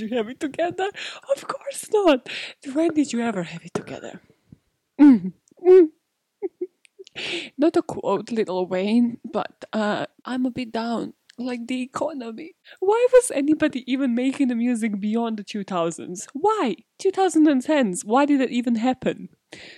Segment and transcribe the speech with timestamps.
[0.00, 0.88] you have it together?
[1.34, 2.28] Of course not.
[2.72, 4.20] When did you ever have it together?
[5.00, 5.32] Mm.
[5.66, 5.88] Mm.
[7.58, 11.14] Not a quote, Lil Wayne, but uh, I'm a bit down.
[11.40, 12.56] Like the economy.
[12.80, 16.26] Why was anybody even making the music beyond the 2000s?
[16.32, 16.74] Why?
[17.00, 18.04] 2010s.
[18.04, 19.28] Why did it even happen?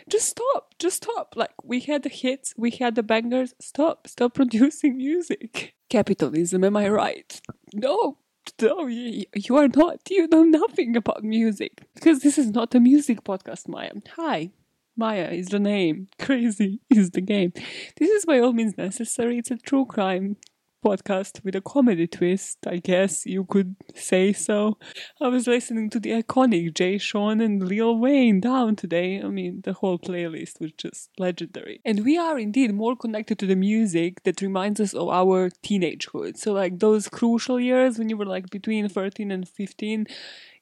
[0.09, 0.75] Just stop.
[0.79, 1.35] Just stop.
[1.37, 3.55] Like, we had the hits, we had the bangers.
[3.61, 4.07] Stop.
[4.07, 5.75] Stop producing music.
[5.91, 7.41] Capitalism, am I right?
[7.75, 8.17] No.
[8.61, 10.01] No, you, you are not.
[10.11, 11.83] You know nothing about music.
[11.95, 13.93] Because this is not a music podcast, Maja.
[14.17, 14.51] Hi.
[14.97, 16.09] Maja is the name.
[16.19, 17.53] Crazy is the game.
[17.97, 19.39] This is by all means necessary.
[19.39, 20.37] It's a true crime
[20.85, 24.79] podcast with a comedy twist, I guess you could say so.
[25.21, 29.21] I was listening to the iconic Jay Sean and Lil Wayne down today.
[29.21, 31.81] I mean, the whole playlist was just legendary.
[31.85, 36.37] And we are indeed more connected to the music that reminds us of our teenagehood.
[36.37, 40.07] So, like those crucial years when you were like between 13 and 15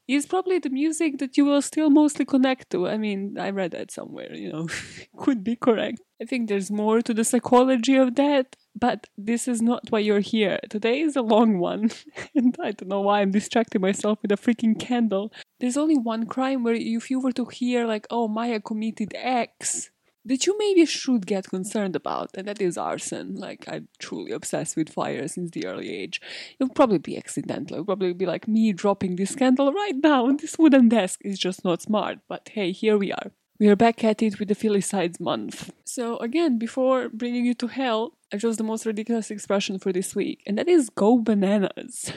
[0.09, 2.89] is probably the music that you will still mostly connect to.
[2.89, 4.69] I mean, I read that somewhere, you know,
[5.19, 6.01] could be correct.
[6.21, 10.19] I think there's more to the psychology of that, but this is not why you're
[10.19, 10.59] here.
[10.69, 11.91] Today is a long one,
[12.35, 15.33] and I don't know why I'm distracting myself with a freaking candle.
[15.61, 19.91] There's only one crime where if you were to hear, like, oh, Maja committed X,
[20.25, 23.37] that you maybe should get concerned about, and that is arson.
[23.37, 26.21] Like, I'm truly obsessed with fire since the early age.
[26.59, 27.77] It'll probably be accidental.
[27.77, 31.21] It'll probably be like me dropping this candle right now on this wooden desk.
[31.25, 32.19] It's just not smart.
[32.29, 33.31] But hey, here we are.
[33.61, 35.73] We are back at it with the Filicides month.
[35.83, 40.15] So, again, before bringing you to hell, I chose the most ridiculous expression for this
[40.15, 42.13] week, and that is go bananas.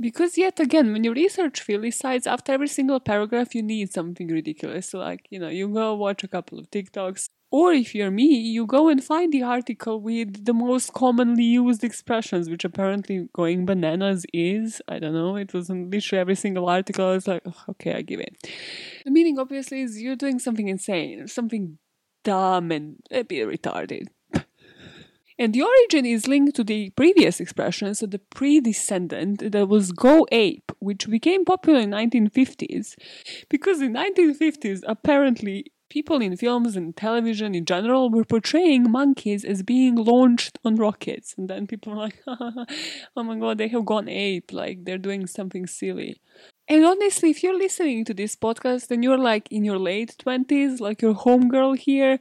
[0.00, 4.88] Because yet again, when you research Filicides, after every single paragraph, you need something ridiculous.
[4.88, 8.24] So, like, you know, you go watch a couple of TikToks, or if you're me,
[8.24, 13.64] you go and find the article with the most commonly used expressions, which apparently going
[13.64, 14.82] bananas is.
[14.88, 17.06] I don't know, it was in literally every single article.
[17.06, 18.34] I was like, oh, okay, I give in.
[19.04, 21.78] The meaning, obviously, is you're doing something insane, something
[22.24, 24.08] dumb and a bit retarded.
[25.38, 30.26] And the origin is linked to the previous expression, so the predescendant that was go
[30.32, 32.96] ape, which became popular in 1950s,
[33.48, 39.62] because in 1950s apparently people in films and television in general were portraying monkeys as
[39.62, 42.18] being launched on rockets, and then people were like,
[43.16, 44.52] "Oh my god, they have gone ape!
[44.52, 46.12] Like they're doing something silly."
[46.66, 50.80] And honestly, if you're listening to this podcast and you're like in your late 20s,
[50.80, 52.18] like your homegirl here,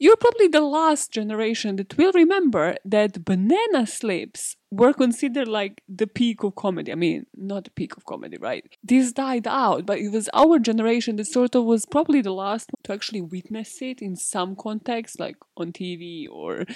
[0.00, 6.06] you're probably the last generation that will remember that banana slips were considered like the
[6.06, 6.92] peak of comedy.
[6.92, 8.64] I mean, not the peak of comedy, right?
[8.82, 12.70] This died out, but it was our generation that sort of was probably the last
[12.84, 16.66] to actually witness it in some context, like on TV or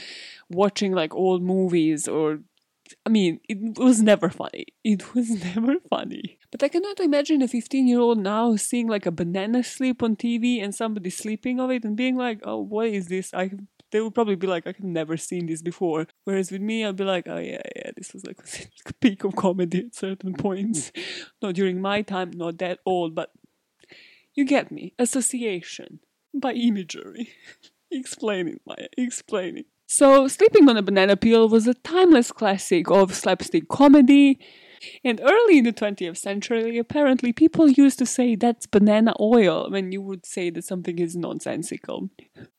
[0.51, 2.41] watching like old movies or
[3.07, 4.67] I mean, it was never funny.
[4.83, 6.39] It was never funny.
[6.51, 10.17] But I cannot imagine a 15 year old now seeing like a banana slip on
[10.17, 13.33] TV and somebody sleeping of it and being like, oh, what is this?
[13.33, 13.51] I
[13.95, 16.09] they would probably be like, I've never seen this before.
[16.25, 18.39] Whereas with me, I'd be like, oh yeah, yeah, this was like
[18.87, 20.91] a peak of comedy at certain points.
[21.43, 23.31] not during my time, not that old, but
[24.35, 24.95] you get me.
[24.99, 26.01] Association
[26.35, 27.29] by imagery.
[27.93, 29.67] explaining, Maja, explaining.
[29.87, 34.41] So, Sleeping on a Banana Peel was a timeless classic of slapstick comedy.
[35.05, 39.93] And early in the 20th century, apparently people used to say that's banana oil when
[39.93, 42.11] you would say that something is nonsensical.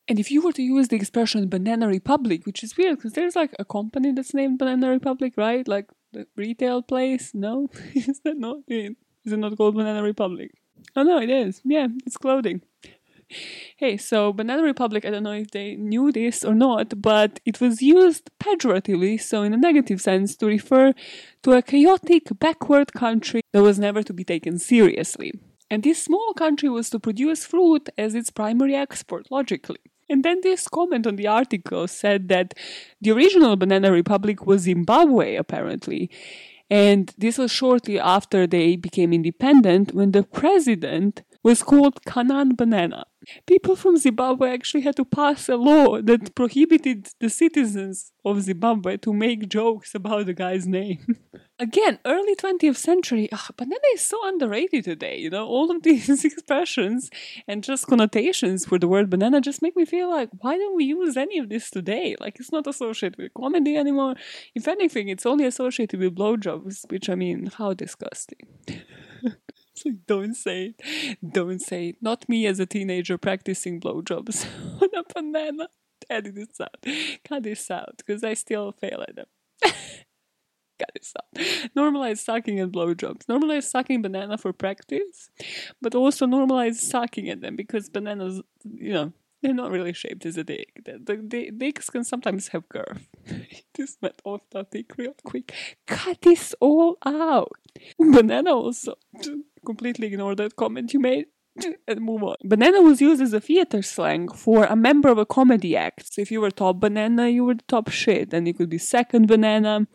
[0.08, 3.36] And if you were to use the expression Banana Republic, which is weird because there's
[3.36, 5.66] like a company that's named Banana Republic, right?
[5.66, 7.32] Like the retail place?
[7.34, 7.68] No?
[7.94, 8.96] is that not it?
[9.24, 10.52] Is it not called Banana Republic?
[10.94, 11.60] Oh no, it is.
[11.64, 12.62] Yeah, it's clothing
[13.76, 17.60] hey, so Banana Republic, I don't know if they knew this or not, but it
[17.60, 20.92] was used pejoratively, so in a negative sense, to refer
[21.42, 25.32] to a chaotic, backward country that was never to be taken seriously.
[25.70, 29.80] And this small country was to produce fruit as its primary export, logically.
[30.08, 32.54] And then this comment on the article said that
[33.00, 36.10] the original Banana Republic was Zimbabwe, apparently.
[36.70, 43.06] And this was shortly after they became independent when the president was called Canaan Banana.
[43.46, 48.96] People from Zimbabwe actually had to pass a law that prohibited the citizens of Zimbabwe
[48.98, 51.16] to make jokes about the guy's name.
[51.58, 55.16] Again, early 20th century, ugh, banana is so underrated today.
[55.18, 57.08] You know, all of these expressions
[57.48, 60.84] and just connotations for the word banana just make me feel like, why don't we
[60.84, 62.14] use any of this today?
[62.20, 64.16] Like, it's not associated with comedy anymore.
[64.54, 68.46] If anything, it's only associated with blowjobs, which I mean, how disgusting.
[70.06, 71.18] don't say it.
[71.32, 71.96] Don't say it.
[72.00, 74.46] Not me as a teenager practicing blowjobs
[74.82, 75.68] on a banana.
[76.08, 76.84] Edit this out.
[77.26, 79.26] Cut this out because I still fail at them.
[79.62, 81.70] Cut it out.
[81.76, 83.24] Normalize sucking and blowjobs.
[83.24, 85.30] Normalize sucking banana for practice,
[85.80, 89.12] but also normalize sucking at them because bananas, you know,
[89.42, 90.72] they're not really shaped as a dick.
[90.84, 93.08] The, the, the dicks can sometimes have curve.
[93.74, 95.52] this went off topic real quick.
[95.86, 97.52] Cut this all out.
[97.98, 98.94] Banana also.
[99.64, 101.26] Completely ignore that comment you made
[101.88, 102.36] and move on.
[102.44, 106.12] Banana was used as a theater slang for a member of a comedy act.
[106.12, 108.78] So if you were top banana, you were the top shit, and you could be
[108.78, 109.86] second banana.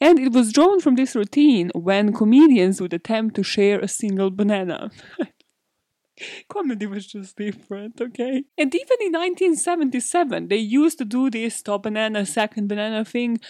[0.00, 4.30] And it was drawn from this routine when comedians would attempt to share a single
[4.30, 4.90] banana.
[6.48, 8.44] Comedy was just different, okay?
[8.58, 13.40] And even in 1977, they used to do this top banana, second banana thing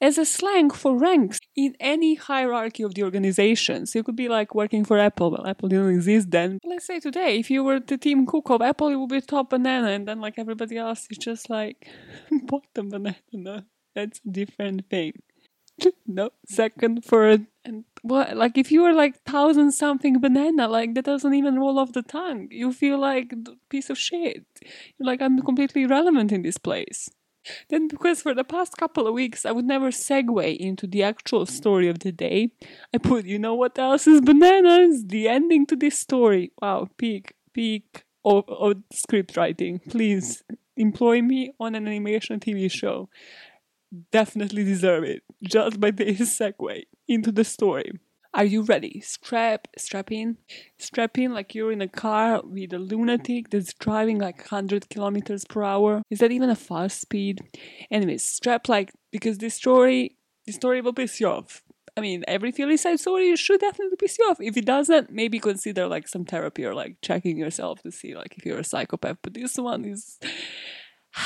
[0.00, 3.86] as a slang for ranks in any hierarchy of the organization.
[3.86, 5.30] So you could be like working for Apple.
[5.30, 6.58] Well, Apple didn't exist then.
[6.64, 9.50] Let's say today, if you were the Tim Cook of Apple, you would be top
[9.50, 11.88] banana, and then like everybody else is just like
[12.44, 13.16] bottom banana.
[13.32, 13.62] No,
[13.94, 15.12] that's a different thing.
[16.06, 18.36] no, second, third, and what?
[18.36, 22.02] Like if you were like thousand something banana, like that doesn't even roll off the
[22.02, 22.48] tongue.
[22.50, 23.34] You feel like
[23.70, 24.44] piece of shit.
[24.98, 27.08] You're like I'm completely irrelevant in this place.
[27.70, 31.46] Then, because for the past couple of weeks I would never segue into the actual
[31.46, 32.50] story of the day,
[32.94, 35.04] I put, you know what else is bananas?
[35.06, 36.52] The ending to this story.
[36.60, 39.80] Wow, peak, peak of, of script writing.
[39.88, 40.42] Please
[40.76, 43.08] employ me on an animation TV show.
[44.12, 47.92] Definitely deserve it, just by this segue into the story.
[48.34, 49.00] Are you ready?
[49.00, 50.36] Strap, strap in,
[50.76, 55.44] strap in like you're in a car with a lunatic that's driving like 100 kilometers
[55.46, 56.02] per hour.
[56.10, 57.40] Is that even a fast speed?
[57.90, 61.62] Anyways, strap like because this story, this story will piss you off.
[61.96, 64.36] I mean, every filicide story should definitely piss you off.
[64.40, 68.36] If it doesn't, maybe consider like some therapy or like checking yourself to see like
[68.36, 69.16] if you're a psychopath.
[69.22, 70.18] But this one is,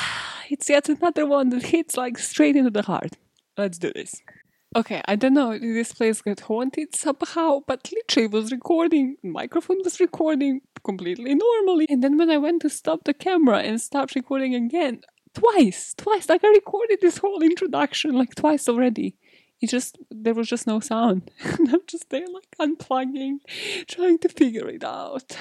[0.49, 3.17] it's yet another one that hits like straight into the heart.
[3.57, 4.21] Let's do this.
[4.75, 9.99] Okay, I don't know this place got haunted somehow, but literally was recording, microphone was
[9.99, 11.85] recording completely normally.
[11.89, 15.01] And then when I went to stop the camera and start recording again,
[15.35, 19.15] twice, twice, like I recorded this whole introduction like twice already.
[19.61, 21.29] It just, there was just no sound.
[21.43, 23.37] and I'm just there like unplugging,
[23.87, 25.37] trying to figure it out.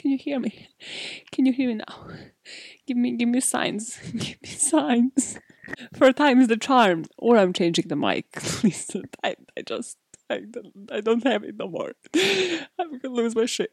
[0.00, 0.68] Can you hear me?
[1.30, 2.06] Can you hear me now?
[2.86, 3.98] Give me, give me signs.
[4.16, 5.38] give me signs.
[5.94, 8.24] For time is the charm, or I'm changing the mic.
[8.64, 9.98] Listen, I, I just,
[10.30, 11.92] I don't, I don't have it no more.
[12.16, 13.72] I'm gonna lose my shit.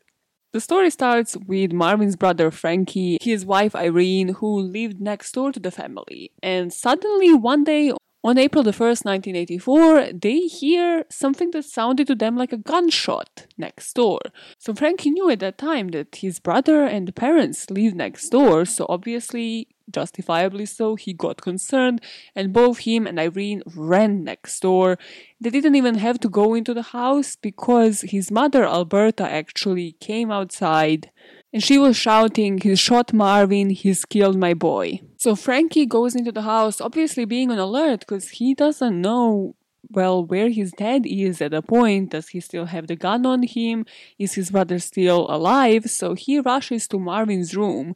[0.51, 5.61] The story starts with Marvin's brother Frankie, his wife Irene, who lived next door to
[5.61, 6.33] the family.
[6.43, 12.15] And suddenly, one day, on April the 1st, 1984, they hear something that sounded to
[12.15, 14.19] them like a gunshot next door.
[14.57, 18.85] So Frankie knew at that time that his brother and parents lived next door, so
[18.89, 22.01] obviously justifiably so, he got concerned,
[22.35, 24.97] and both him and Irene ran next door.
[25.39, 30.31] They didn't even have to go into the house because his mother, Alberta, actually came
[30.31, 31.11] outside
[31.53, 34.99] and she was shouting, He shot Marvin, he's killed my boy.
[35.27, 39.55] So Frankie goes into the house, obviously being on alert because he doesn't know
[39.89, 43.43] well, where his dad is at a point, does he still have the gun on
[43.43, 43.85] him?
[44.17, 45.89] Is his brother still alive?
[45.89, 47.93] So he rushes to Marvin's room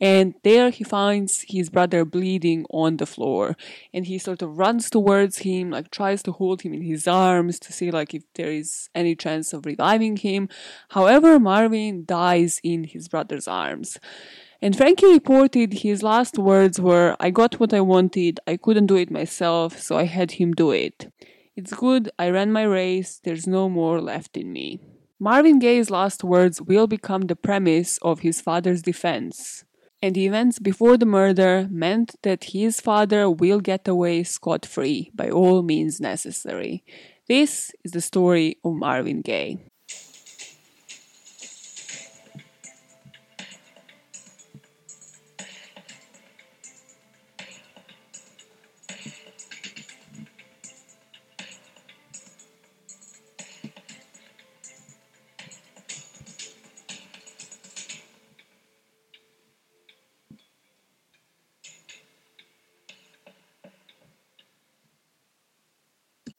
[0.00, 3.56] and there he finds his brother bleeding on the floor
[3.94, 7.60] and he sort of runs towards him, like tries to hold him in his arms
[7.60, 10.48] to see like if there is any chance of reviving him.
[10.90, 13.98] However, Marvin dies in his brother's arms.
[14.64, 18.94] And Frankie reported his last words were, I got what I wanted, I couldn't do
[18.94, 21.12] it myself, so I had him do it.
[21.56, 24.78] It's good, I ran my race, there's no more left in me.
[25.18, 29.64] Marvin Gaye's last words will become the premise of his father's defense.
[30.00, 35.10] And the events before the murder meant that his father will get away scot free
[35.12, 36.84] by all means necessary.
[37.26, 39.71] This is the story of Marvin Gaye.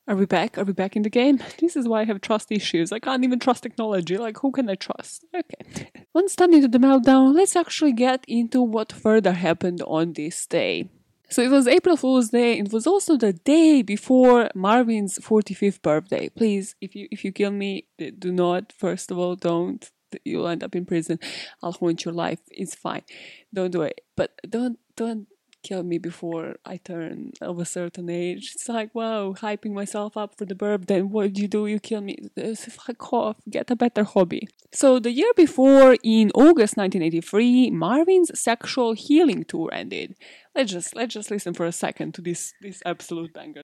[0.05, 0.57] Are we back?
[0.57, 1.39] Are we back in the game?
[1.59, 2.91] This is why I have trust issues.
[2.91, 4.17] I can't even trust technology.
[4.17, 5.25] Like, who can I trust?
[5.33, 5.91] Okay.
[6.13, 10.89] Once done into the meltdown, let's actually get into what further happened on this day.
[11.29, 12.59] So it was April Fool's Day.
[12.59, 16.29] It was also the day before Marvin's 45th birthday.
[16.29, 18.73] Please, if you if you kill me, do not.
[18.77, 19.89] First of all, don't.
[20.25, 21.17] You'll end up in prison.
[21.63, 22.41] I'll haunt your life.
[22.51, 23.01] It's fine.
[23.51, 24.01] Don't do it.
[24.15, 25.27] But don't don't
[25.63, 28.51] kill me before I turn of a certain age.
[28.55, 31.65] It's like, wow, hyping myself up for the burp, Then what do you do?
[31.65, 32.17] You kill me.
[32.55, 33.37] Fuck off.
[33.49, 34.47] Get a better hobby.
[34.73, 40.15] So the year before, in August 1983, Marvin's sexual healing tour ended.
[40.55, 43.61] Let's just let's just listen for a second to this this absolute banger.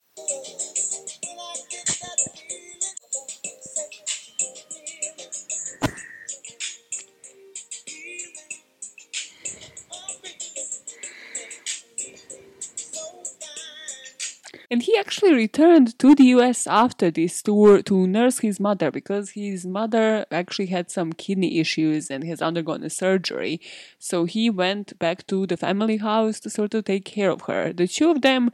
[14.71, 19.31] And he actually returned to the US after this tour to nurse his mother because
[19.31, 23.59] his mother actually had some kidney issues and has undergone a surgery.
[23.97, 27.73] So he went back to the family house to sort of take care of her.
[27.73, 28.51] The two of them,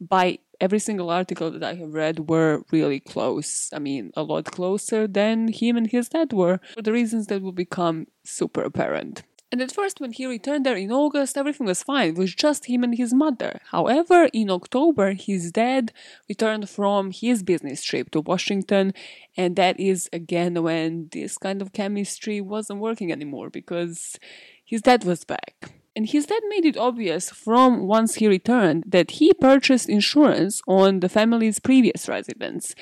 [0.00, 3.68] by every single article that I have read, were really close.
[3.72, 7.42] I mean, a lot closer than him and his dad were, for the reasons that
[7.42, 9.24] will become super apparent.
[9.52, 12.10] And at first, when he returned there in August, everything was fine.
[12.10, 13.60] It was just him and his mother.
[13.70, 15.92] However, in October, his dad
[16.28, 18.92] returned from his business trip to Washington,
[19.36, 24.18] and that is again when this kind of chemistry wasn't working anymore because
[24.64, 25.70] his dad was back.
[25.94, 31.00] And his dad made it obvious from once he returned that he purchased insurance on
[31.00, 32.74] the family's previous residence.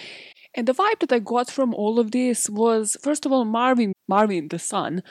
[0.55, 3.93] And the vibe that I got from all of this was, first of all, Marvin,
[4.09, 5.03] Marvin, the son,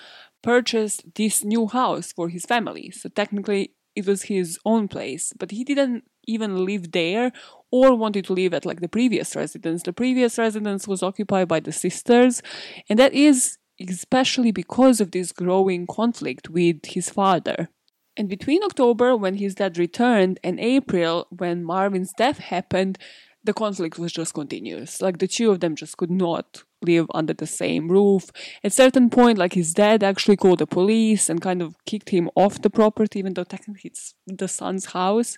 [0.44, 2.92] purchased this new house for his family.
[2.92, 7.32] So technically, it was his own place, but he didn't even live there
[7.72, 9.84] or wanted to live at like the previous residence.
[9.84, 12.42] The previous residence was occupied by the sisters,
[12.90, 17.70] and that is especially because of this growing conflict with his father.
[18.16, 23.00] And between October, when his dad returned, and April, when Marvin's death happened,
[23.44, 25.02] the conflict was just continuous.
[25.02, 28.30] Like the two of them just could not live under the same roof.
[28.64, 32.30] At certain point, like his dad actually called the police and kind of kicked him
[32.36, 35.36] off the property, even though technically it's the son's house.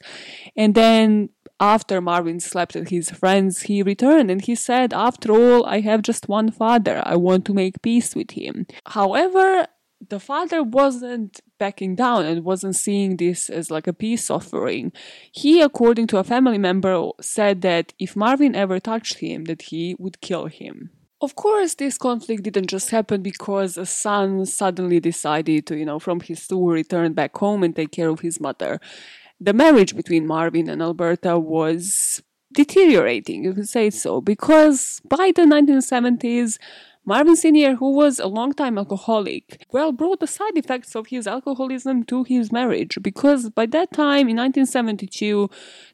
[0.56, 5.66] And then after Marvin slept at his friends, he returned and he said, After all,
[5.66, 7.02] I have just one father.
[7.06, 8.68] I want to make peace with him.
[8.88, 9.68] However,
[10.10, 14.92] the father wasn't backing down and wasn't seeing this as like a peace offering.
[15.32, 19.96] He, according to a family member, said that if Marvin ever touched him, that he
[19.98, 20.92] would kill him.
[21.22, 25.98] Of course, this conflict didn't just happen because a son suddenly decided to, you know,
[25.98, 28.80] from his tour return back home and take care of his mother.
[29.40, 32.22] The marriage between Marvin and Alberta was
[32.54, 36.58] deteriorating, you could say so, because by the 1970s,
[37.08, 42.04] Marvin Sr., who was a long-time alcoholic, well brought the side effects of his alcoholism
[42.06, 45.48] to his marriage because by that time in 1972,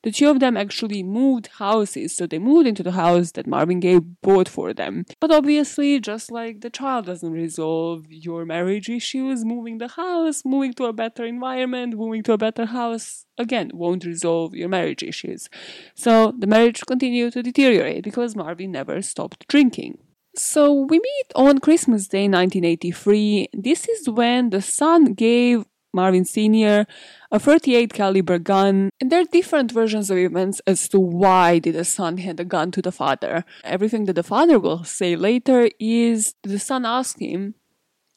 [0.03, 2.15] the two of them actually moved houses.
[2.15, 5.06] So they moved into the house that Marvin Gaye bought for them.
[5.20, 10.74] But obviously, just like the child doesn't resolve your marriage issues, moving the house, moving
[10.75, 15.50] to a better environment, moving to a better house, again, won't resolve your marriage issues.
[15.94, 19.98] So the marriage continued to deteriorate because Marvin never stopped drinking.
[20.36, 23.50] So we meet on Christmas Day 1983.
[23.54, 26.88] This is when the son gave Marvin Sr.
[27.32, 31.76] a 38 caliber gun, and there are different versions of events as to why did
[31.76, 33.44] the son hand a gun to the father.
[33.66, 37.56] Everything that the father will say later is the son asked him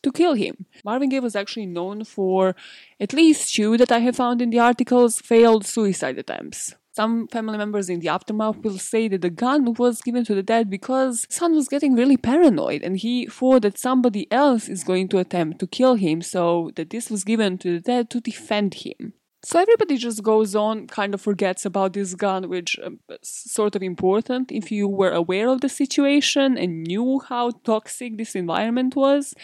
[0.05, 0.67] to kill him.
[0.85, 2.55] Marvin Gaye was actually known for
[3.01, 6.77] at least two that I have found in the articles failed suicide attempts.
[6.97, 10.45] Some family members in the aftermath will say that the gun was given to the
[10.45, 15.09] dad because son was getting really paranoid and he thought that somebody else is going
[15.09, 18.75] to attempt to kill him, so that this was given to the dad to defend
[18.75, 19.15] him.
[19.43, 23.83] So everybody just goes on, kind of forgets about this gun, which um, sort of
[23.83, 29.35] important if you were aware of the situation and knew how toxic this environment was.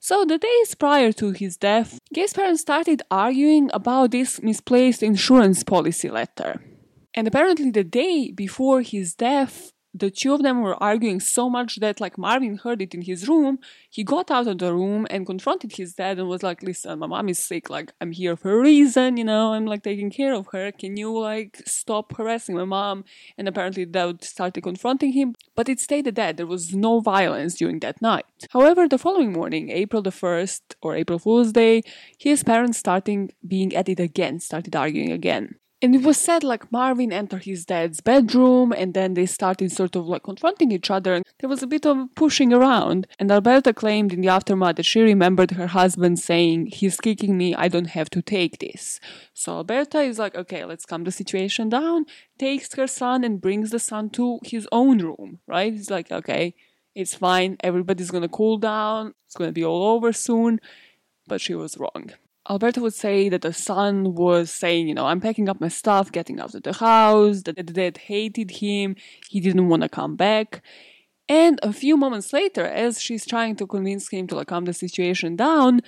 [0.00, 5.62] So the days prior to his death, Gaye's parents started arguing about this misplaced insurance
[5.62, 6.62] policy letter.
[7.14, 11.76] And apparently, the day before his death, the two of them were arguing so much
[11.76, 13.60] that, like, Marvin heard it in his room.
[13.88, 17.06] He got out of the room and confronted his dad and was like, Listen, my
[17.06, 17.70] mom is sick.
[17.70, 20.72] Like, I'm here for a reason, you know, I'm like taking care of her.
[20.72, 23.04] Can you, like, stop harassing my mom?
[23.38, 25.36] And apparently, dad started confronting him.
[25.54, 26.36] But it stayed at that.
[26.36, 28.26] There was no violence during that night.
[28.50, 31.82] However, the following morning, April the 1st or April Fool's Day,
[32.18, 35.54] his parents starting being at it again, started arguing again.
[35.84, 39.94] And it was said like Marvin entered his dad's bedroom and then they started sort
[39.96, 43.06] of like confronting each other and there was a bit of pushing around.
[43.18, 47.54] And Alberta claimed in the aftermath that she remembered her husband saying, He's kicking me,
[47.54, 48.98] I don't have to take this.
[49.34, 52.06] So Alberta is like, Okay, let's calm the situation down,
[52.38, 55.74] takes her son and brings the son to his own room, right?
[55.74, 56.54] He's like, Okay,
[56.94, 60.60] it's fine, everybody's gonna cool down, it's gonna be all over soon.
[61.28, 62.14] But she was wrong.
[62.48, 66.12] Alberta would say that the son was saying, you know, I'm packing up my stuff,
[66.12, 68.96] getting out of the house, that the dad hated him,
[69.30, 70.62] he didn't want to come back.
[71.26, 74.74] And a few moments later, as she's trying to convince him to like calm the
[74.74, 75.80] situation down,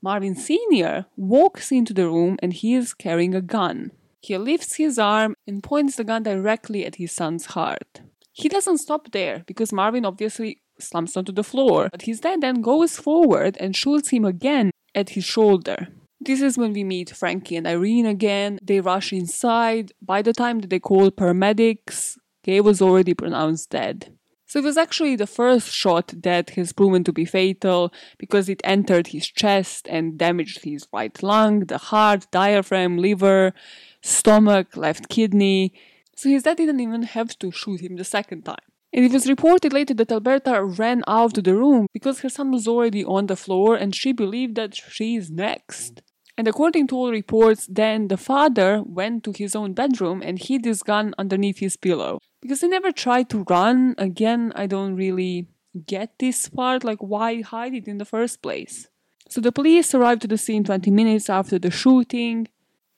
[0.00, 1.04] Marvin Sr.
[1.16, 3.90] walks into the room and he is carrying a gun.
[4.20, 8.00] He lifts his arm and points the gun directly at his son's heart.
[8.32, 12.62] He doesn't stop there because Marvin obviously slumps onto the floor, but his dad then
[12.62, 15.88] goes forward and shoots him again at his shoulder.
[16.20, 18.58] This is when we meet Frankie and Irene again.
[18.62, 19.92] They rush inside.
[20.02, 24.12] By the time that they call paramedics, Gaye was already pronounced dead.
[24.46, 28.62] So it was actually the first shot that has proven to be fatal because it
[28.64, 33.52] entered his chest and damaged his right lung, the heart, diaphragm, liver,
[34.00, 35.74] stomach, left kidney.
[36.16, 38.56] So his dad didn't even have to shoot him the second time.
[38.92, 42.50] And it was reported later that Alberta ran out of the room because her son
[42.50, 46.02] was already on the floor and she believed that she is next.
[46.38, 50.64] And according to all reports, then the father went to his own bedroom and hid
[50.64, 52.20] his gun underneath his pillow.
[52.40, 55.48] Because he never tried to run, again, I don't really
[55.86, 58.88] get this part, like why hide it in the first place?
[59.28, 62.48] So the police arrived to the scene 20 minutes after the shooting,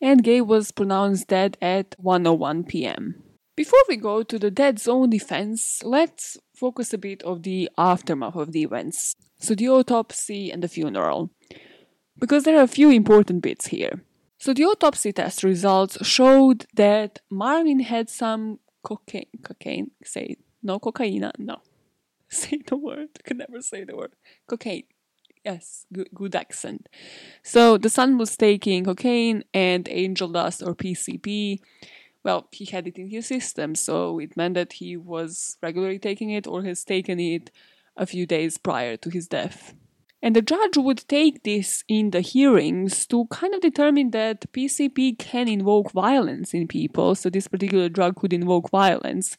[0.00, 3.22] and Gaye was pronounced dead at 1:01 p.m.
[3.56, 8.36] Before we go to the dead zone defense, let's focus a bit of the aftermath
[8.36, 9.16] of the events.
[9.38, 11.30] So the autopsy and the funeral.
[12.18, 14.02] Because there are a few important bits here.
[14.38, 19.26] So the autopsy test results showed that Marvin had some cocaine.
[19.42, 19.90] Cocaine?
[20.04, 21.30] Say no cocaine.
[21.38, 21.60] No.
[22.28, 23.08] Say the word.
[23.18, 24.12] I can never say the word.
[24.46, 24.84] Cocaine.
[25.44, 26.88] Yes, good, good accent.
[27.42, 31.60] So the son was taking cocaine and angel dust or PCP.
[32.22, 36.30] Well, he had it in his system, so it meant that he was regularly taking
[36.30, 37.50] it or has taken it
[37.96, 39.74] a few days prior to his death.
[40.22, 45.18] And the judge would take this in the hearings to kind of determine that PCP
[45.18, 49.38] can invoke violence in people, so this particular drug could invoke violence.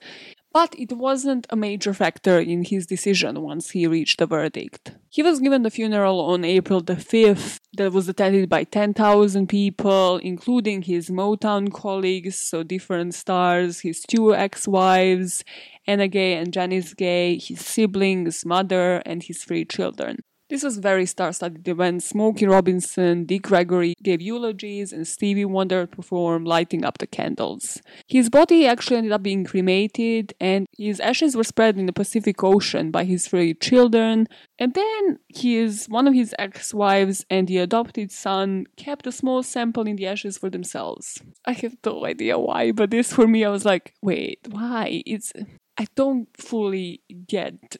[0.54, 4.92] But it wasn't a major factor in his decision once he reached the verdict.
[5.10, 10.18] He was given the funeral on April the 5th that was attended by 10,000 people,
[10.18, 15.46] including his Motown colleagues, so different stars, his two ex wives,
[15.88, 20.20] Anna Gaye and Janice Gaye, his siblings, mother, and his three children.
[20.52, 22.04] This was very star-studded event.
[22.04, 27.82] Smokey Robinson, Dick Gregory gave eulogies, and Stevie Wonder performed lighting up the candles.
[28.06, 32.44] His body actually ended up being cremated, and his ashes were spread in the Pacific
[32.44, 34.28] Ocean by his three children.
[34.60, 39.88] And then his one of his ex-wives and the adopted son kept a small sample
[39.88, 41.22] in the ashes for themselves.
[41.46, 45.02] I have no idea why, but this for me, I was like, wait, why?
[45.06, 45.32] It's
[45.78, 47.78] I don't fully get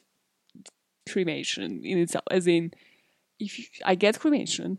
[1.10, 2.72] cremation in itself as in
[3.38, 4.78] if you, i get cremation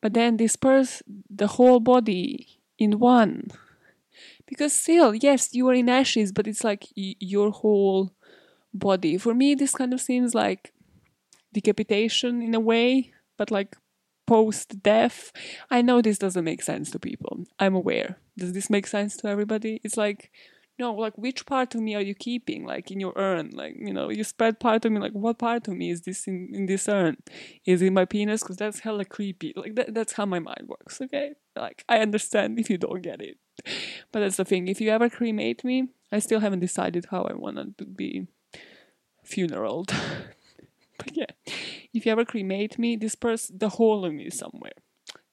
[0.00, 3.48] but then disperse the whole body in one.
[4.46, 8.12] Because still yes you are in ashes but it's like y- your whole
[8.72, 9.18] body.
[9.18, 10.72] For me this kind of seems like
[11.52, 13.76] decapitation in a way but like
[14.26, 15.32] post death
[15.70, 17.44] i know this doesn't make sense to people.
[17.58, 18.18] I'm aware.
[18.36, 19.80] Does this make sense to everybody?
[19.82, 20.30] It's like
[20.78, 23.50] no, like which part of me are you keeping, like in your urn?
[23.52, 26.28] Like, you know, you spread part of me, like what part of me is this
[26.28, 27.16] in, in this urn?
[27.66, 28.42] Is it my penis?
[28.42, 29.52] Because that's hella creepy.
[29.56, 31.32] Like, that, that's how my mind works, okay?
[31.56, 33.38] Like, I understand if you don't get it.
[34.12, 34.68] But that's the thing.
[34.68, 38.28] If you ever cremate me, I still haven't decided how I want to be
[39.26, 39.92] funeraled.
[40.98, 41.26] but yeah,
[41.92, 44.72] if you ever cremate me, disperse the whole of me somewhere.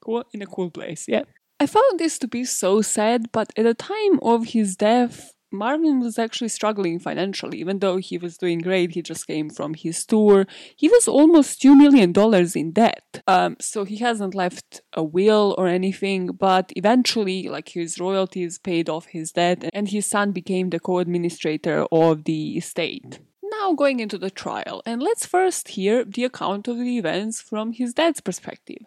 [0.02, 0.24] Cool?
[0.34, 1.24] In a cool place, yeah?
[1.60, 6.00] I found this to be so sad, but at the time of his death, Marvin
[6.00, 8.94] was actually struggling financially, even though he was doing great.
[8.94, 10.46] He just came from his tour.
[10.76, 12.14] He was almost $2 million
[12.56, 13.24] in debt.
[13.28, 18.90] Um, so he hasn't left a will or anything, but eventually, like his royalties paid
[18.90, 23.20] off his debt, and his son became the co administrator of the estate.
[23.62, 27.74] Now going into the trial, and let's first hear the account of the events from
[27.74, 28.84] his dad's perspective.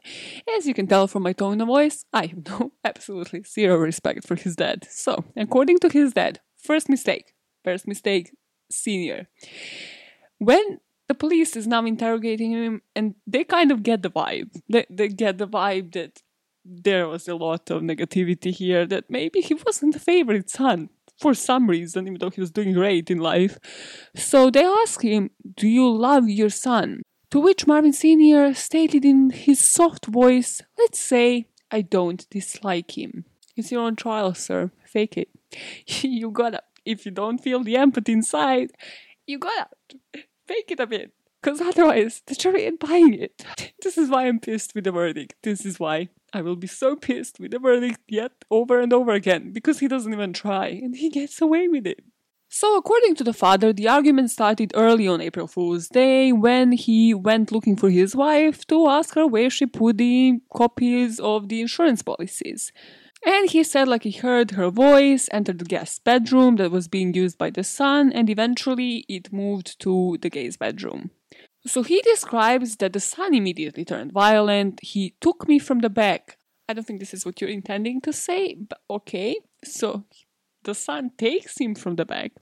[0.57, 4.27] As you can tell from my tone of voice, I have no absolutely zero respect
[4.27, 4.87] for his dad.
[4.91, 7.35] So, according to his dad, First mistake.
[7.65, 8.35] First mistake,
[8.71, 9.29] senior.
[10.39, 14.61] When the police is now interrogating him, and they kind of get the vibe.
[14.69, 16.23] They, they get the vibe that
[16.65, 21.35] there was a lot of negativity here, that maybe he wasn't the favorite son for
[21.35, 23.59] some reason, even though he was doing great in life.
[24.15, 27.03] So they ask him, Do you love your son?
[27.31, 28.55] To which Marvin Sr.
[28.55, 33.25] stated in his soft voice, Let's say I don't dislike him.
[33.57, 34.71] It's your own trial, sir.
[34.85, 35.29] Fake it.
[36.03, 38.71] you gotta, if you don't feel the empathy inside,
[39.27, 39.69] you gotta
[40.47, 41.13] fake it a bit.
[41.41, 43.45] because otherwise the jury ain't buying it.
[43.83, 45.35] This is why I'm pissed with the verdict.
[45.43, 49.13] This is why I will be so pissed with the verdict yet over and over
[49.13, 52.01] again because he doesn't even try and he gets away with it.
[52.51, 57.13] So, according to the father, the argument started early on April Fool's Day when he
[57.13, 61.61] went looking for his wife to ask her where she put the copies of the
[61.61, 62.73] insurance policies.
[63.27, 67.15] And he said, like, he heard her voice enter the guest bedroom that was being
[67.15, 71.11] used by the son, and eventually it moved to the gay's bedroom.
[71.67, 74.81] So he describes that the son immediately turned violent.
[74.83, 76.39] He took me from the back.
[76.69, 79.37] I don't think this is what you're intending to say, but okay.
[79.65, 80.05] So
[80.63, 82.33] the son takes him from the back,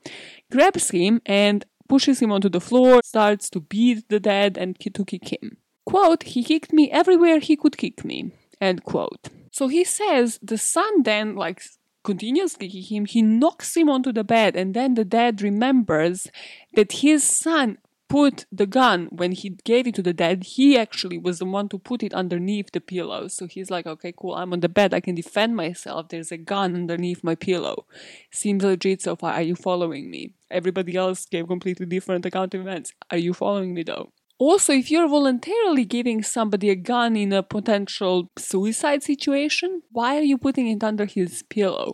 [0.51, 5.05] grabs him, and pushes him onto the floor, starts to beat the dad and to
[5.05, 5.57] kick him.
[5.85, 8.33] Quote, he kicked me everywhere he could kick me.
[8.61, 9.29] End quote.
[9.57, 11.63] So he says the son then, like,
[12.05, 16.27] continues kicking him, he knocks him onto the bed, and then the dad remembers
[16.75, 19.09] that his son put the gun.
[19.11, 22.13] When he gave it to the dad he actually was the one to put it
[22.13, 23.29] underneath the pillow.
[23.29, 26.37] So he's like okay cool i'm on the bed i can defend myself there's a
[26.37, 27.87] gun underneath my pillow.
[28.31, 30.35] Seems legit so far are you following me?
[30.51, 32.93] Everybody else gave completely different account events.
[33.11, 37.43] Are you following me though also if you're voluntarily giving somebody a gun in a
[37.43, 41.93] potential suicide situation why are you putting it under his pillow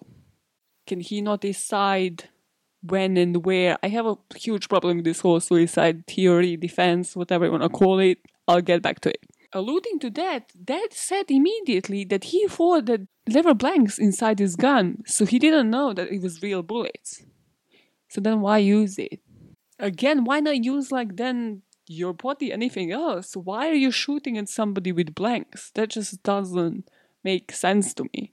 [0.87, 2.29] can he not decide
[2.83, 3.79] when and where.
[3.83, 7.69] I have a huge problem with this whole suicide theory, defense, whatever you want to
[7.69, 8.19] call it.
[8.49, 9.21] I'll get back to it.
[9.53, 14.57] Alluding to that, Dad said immediately that he thought that there were blanks inside his
[14.57, 17.23] gun, so he didn't know that it was real bullets.
[18.09, 19.21] So then why use it?
[19.79, 23.37] Again, why not use like then your body, anything else?
[23.37, 25.71] Why are you shooting at somebody with blanks?
[25.75, 26.89] That just doesn't
[27.25, 28.33] make sense to me.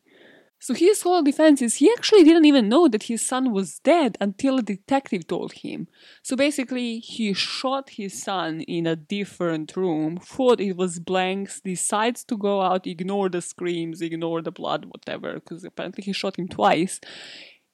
[0.62, 4.18] So his whole defense is he actually didn't even know that his son was dead
[4.20, 5.88] until a detective told him.
[6.22, 12.26] So basically, he shot his son in a different room, thought it was blanks, decides
[12.26, 16.50] to go out, ignore the screams, ignore the blood, whatever, because apparently he shot him
[16.50, 17.00] twice.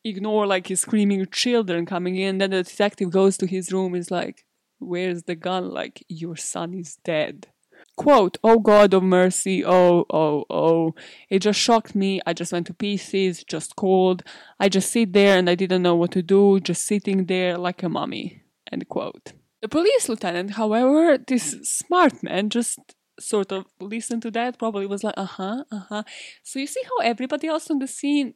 [0.03, 2.37] Ignore like his screaming children coming in.
[2.37, 4.45] Then the detective goes to his room, is like,
[4.79, 5.69] Where's the gun?
[5.69, 7.47] Like, your son is dead.
[7.97, 10.95] Quote, Oh God of mercy, oh, oh, oh.
[11.29, 12.19] It just shocked me.
[12.25, 14.23] I just went to pieces, just cold.
[14.59, 17.83] I just sit there and I didn't know what to do, just sitting there like
[17.83, 18.43] a mummy.
[18.71, 19.33] End quote.
[19.61, 22.79] The police lieutenant, however, this smart man just
[23.19, 26.03] sort of listened to that, probably was like, uh huh, uh huh.
[26.43, 28.33] So you see how everybody else on the scene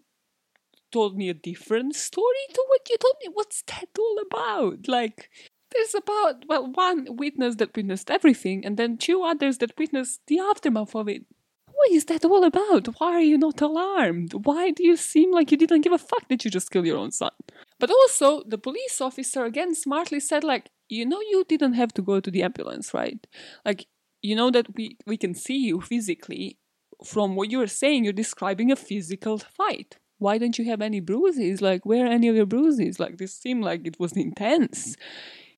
[0.91, 3.29] told me a different story to what you told me?
[3.33, 4.87] What's that all about?
[4.87, 5.29] Like,
[5.71, 10.39] there's about, well, one witness that witnessed everything, and then two others that witnessed the
[10.39, 11.25] aftermath of it.
[11.71, 12.87] What is that all about?
[12.99, 14.33] Why are you not alarmed?
[14.33, 16.97] Why do you seem like you didn't give a fuck that you just killed your
[16.97, 17.31] own son?
[17.79, 22.01] But also, the police officer again smartly said, like, you know, you didn't have to
[22.01, 23.25] go to the ambulance, right?
[23.63, 23.85] Like,
[24.21, 26.57] you know that we, we can see you physically.
[27.05, 29.99] From what you're saying, you're describing a physical fight.
[30.17, 31.61] Why don't you have any bruises?
[31.61, 32.99] Like, where are any of your bruises?
[32.99, 34.97] Like, this seemed like it was intense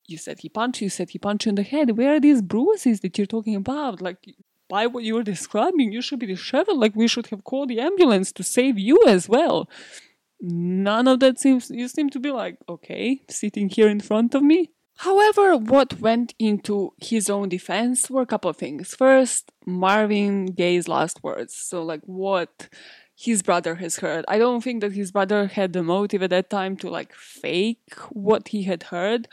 [0.08, 1.98] you said he punched you, said he punched you in the head.
[1.98, 4.02] Where are these bruises that you're talking about?
[4.02, 4.18] Like,
[4.70, 6.80] by what you were describing, you should be disheveled.
[6.80, 9.70] Like, we should have called the ambulance to save you as well.
[10.40, 14.42] None of that seems, you seem to be like, okay, sitting here in front of
[14.42, 14.72] me.
[14.98, 18.94] However, what went into his own defense were a couple of things.
[18.96, 21.56] First, Marvin Gaye's last words.
[21.56, 22.70] So, like, what
[23.16, 24.26] his brother has heard.
[24.28, 27.94] I don't think that his brother had the motive at that time to, like, fake
[28.10, 29.28] what he had heard.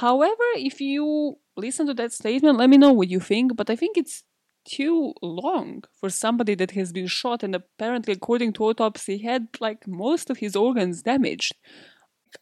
[0.00, 3.76] However, if you listen to that statement, let me know what you think, but I
[3.76, 4.24] think it's
[4.66, 9.88] too long for somebody that has been shot and apparently according to autopsy had like
[9.88, 11.54] most of his organs damaged.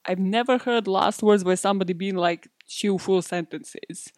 [0.04, 4.10] I've never heard last words by somebody being like two full sentences.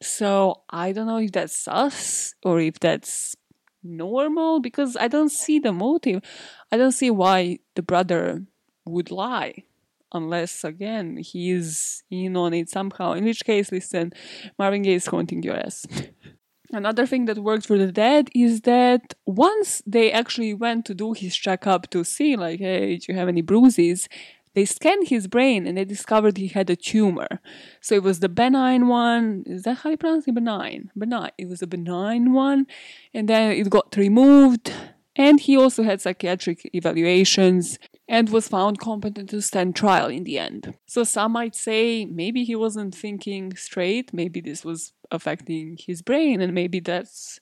[0.00, 3.34] So I don't know if that's us or if that's
[3.82, 6.22] normal because I don't see the motive.
[6.70, 8.44] I don't see why the brother
[8.84, 9.64] would lie
[10.12, 13.12] unless again he is in on it somehow.
[13.12, 14.12] In which case, listen,
[14.58, 15.86] Marvin Gaye is haunting your ass.
[16.70, 21.14] Another thing that worked for the dad is that once they actually went to do
[21.14, 24.06] his checkup to see, like, hey, do you have any bruises?
[24.54, 27.40] They scanned his brain and they discovered he had a tumor.
[27.80, 29.44] So it was the benign one.
[29.46, 30.34] Is that how you pronounce it?
[30.34, 30.90] Benign.
[30.98, 31.30] Benign.
[31.38, 32.66] It was a benign one.
[33.14, 34.72] And then it got removed.
[35.16, 40.38] And he also had psychiatric evaluations and was found competent to stand trial in the
[40.38, 40.74] end.
[40.86, 46.40] So some might say maybe he wasn't thinking straight, maybe this was affecting his brain,
[46.40, 47.38] and maybe that's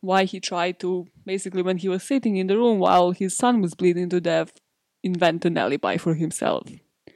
[0.00, 3.60] why he tried to basically, when he was sitting in the room while his son
[3.60, 4.52] was bleeding to death,
[5.02, 6.68] invent an alibi for himself.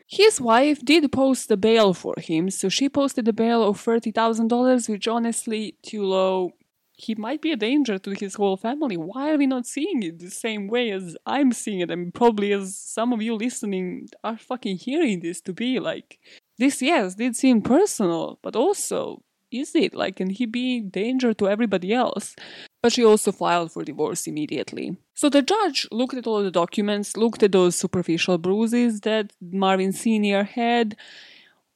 [0.06, 4.88] His wife did post the bail for him, so she posted a bail of $30,000,
[4.88, 6.52] which honestly, too low.
[7.00, 8.96] He might be a danger to his whole family.
[8.96, 11.90] Why are we not seeing it the same way as I'm seeing it?
[11.90, 16.18] And probably as some of you listening are fucking hearing this to be like,
[16.58, 19.94] this, yes, did seem personal, but also, is it?
[19.94, 22.36] Like, can he be danger to everybody else?
[22.82, 24.96] But she also filed for divorce immediately.
[25.14, 29.92] So the judge looked at all the documents, looked at those superficial bruises that Marvin
[29.92, 30.44] Sr.
[30.44, 30.96] had.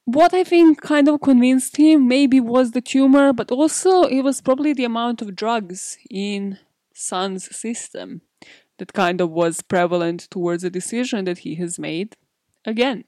[0.07, 4.43] What I think kind of convinced him maybe was the tumor, but also it was
[4.43, 6.59] probably the amount of drugs in
[6.93, 8.21] son's system
[8.79, 12.17] that kind of was prevalent towards the decision that he has made.
[12.67, 13.05] Again,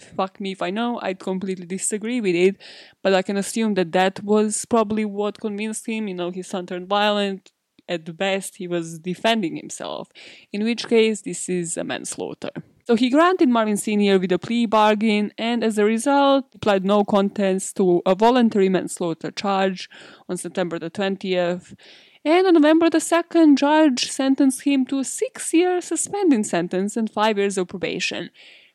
[0.00, 2.56] fuck me if I know, I'd completely disagree with it,
[3.02, 6.08] but I can assume that that was probably what convinced him.
[6.08, 7.52] You know, his son turned violent.
[7.88, 10.08] At best, he was defending himself,
[10.52, 12.50] in which case, this is a manslaughter.
[12.84, 14.18] So he granted Marvin Sr.
[14.18, 19.30] with a plea bargain, and as a result, applied no contest to a voluntary manslaughter
[19.30, 19.88] charge
[20.28, 21.74] on September the 20th.
[22.24, 27.38] And on November the 2nd, judge sentenced him to a six-year suspending sentence and five
[27.38, 28.30] years of probation.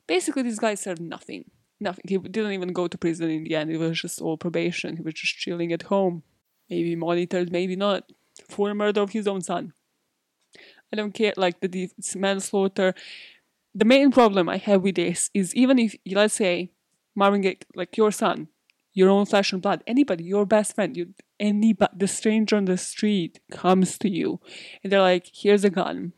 [0.06, 1.52] Basically, this guy served nothing.
[1.80, 2.06] Nothing.
[2.08, 3.72] He didn't even go to prison in the end.
[3.72, 4.98] It was just all probation.
[4.98, 6.24] He was just chilling at home.
[6.70, 8.10] Maybe monitored, maybe not.
[8.50, 9.74] For murder of his own son.
[10.92, 12.94] I don't care, like, the manslaughter.
[13.78, 16.72] The main problem I have with this is even if, let's say,
[17.14, 18.48] Marvin like your son,
[18.92, 22.76] your own flesh and blood, anybody, your best friend, you, anybody, the stranger on the
[22.76, 24.40] street comes to you
[24.84, 26.14] and they're like, here's a gun.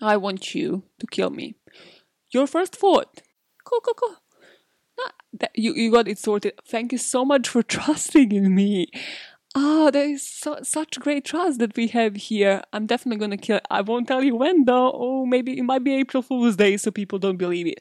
[0.00, 1.56] I want you to kill me
[2.30, 3.20] your first thought.
[3.64, 4.16] Cool, cool, cool.
[5.34, 6.54] that, you, you got it sorted.
[6.66, 8.86] Thank you so much for trusting in me.
[9.54, 12.62] Oh, there is so, such great trust that we have here.
[12.72, 13.60] I'm definitely gonna kill.
[13.70, 14.92] I won't tell you when though.
[14.94, 17.80] Oh, maybe it might be April Fool's Day, so people don't believe it.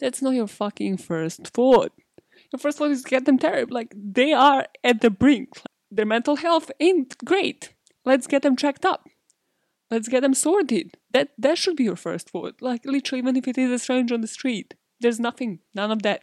[0.00, 1.92] That's not your fucking first thought.
[2.52, 3.74] Your first thought is get them terrible.
[3.74, 5.50] Like they are at the brink.
[5.92, 7.72] Their mental health ain't great.
[8.04, 9.08] Let's get them checked up.
[9.92, 10.96] Let's get them sorted.
[11.12, 12.60] That that should be your first thought.
[12.60, 16.02] Like literally, even if it is a stranger on the street, there's nothing, none of
[16.02, 16.22] that.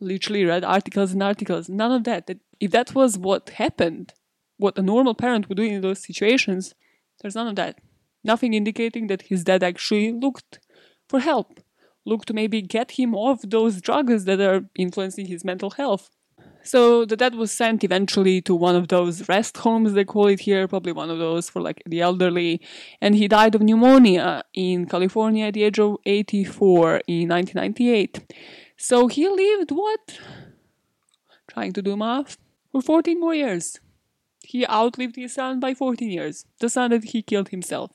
[0.00, 2.26] Literally read articles and articles, none of that.
[2.26, 4.12] That if that was what happened,
[4.58, 6.74] what a normal parent would do in those situations,
[7.20, 7.78] there's none of that.
[8.22, 10.60] Nothing indicating that his dad actually looked
[11.08, 11.60] for help,
[12.04, 16.10] looked to maybe get him off those drugs that are influencing his mental health.
[16.62, 20.40] So the dad was sent eventually to one of those rest homes, they call it
[20.40, 22.60] here, probably one of those for like the elderly.
[23.00, 28.34] And he died of pneumonia in California at the age of 84 in 1998.
[28.76, 30.18] So he lived what?
[31.48, 32.36] Trying to do math?
[32.70, 33.80] For 14 more years.
[34.48, 36.46] He outlived his son by 14 years.
[36.58, 37.90] The son that he killed himself.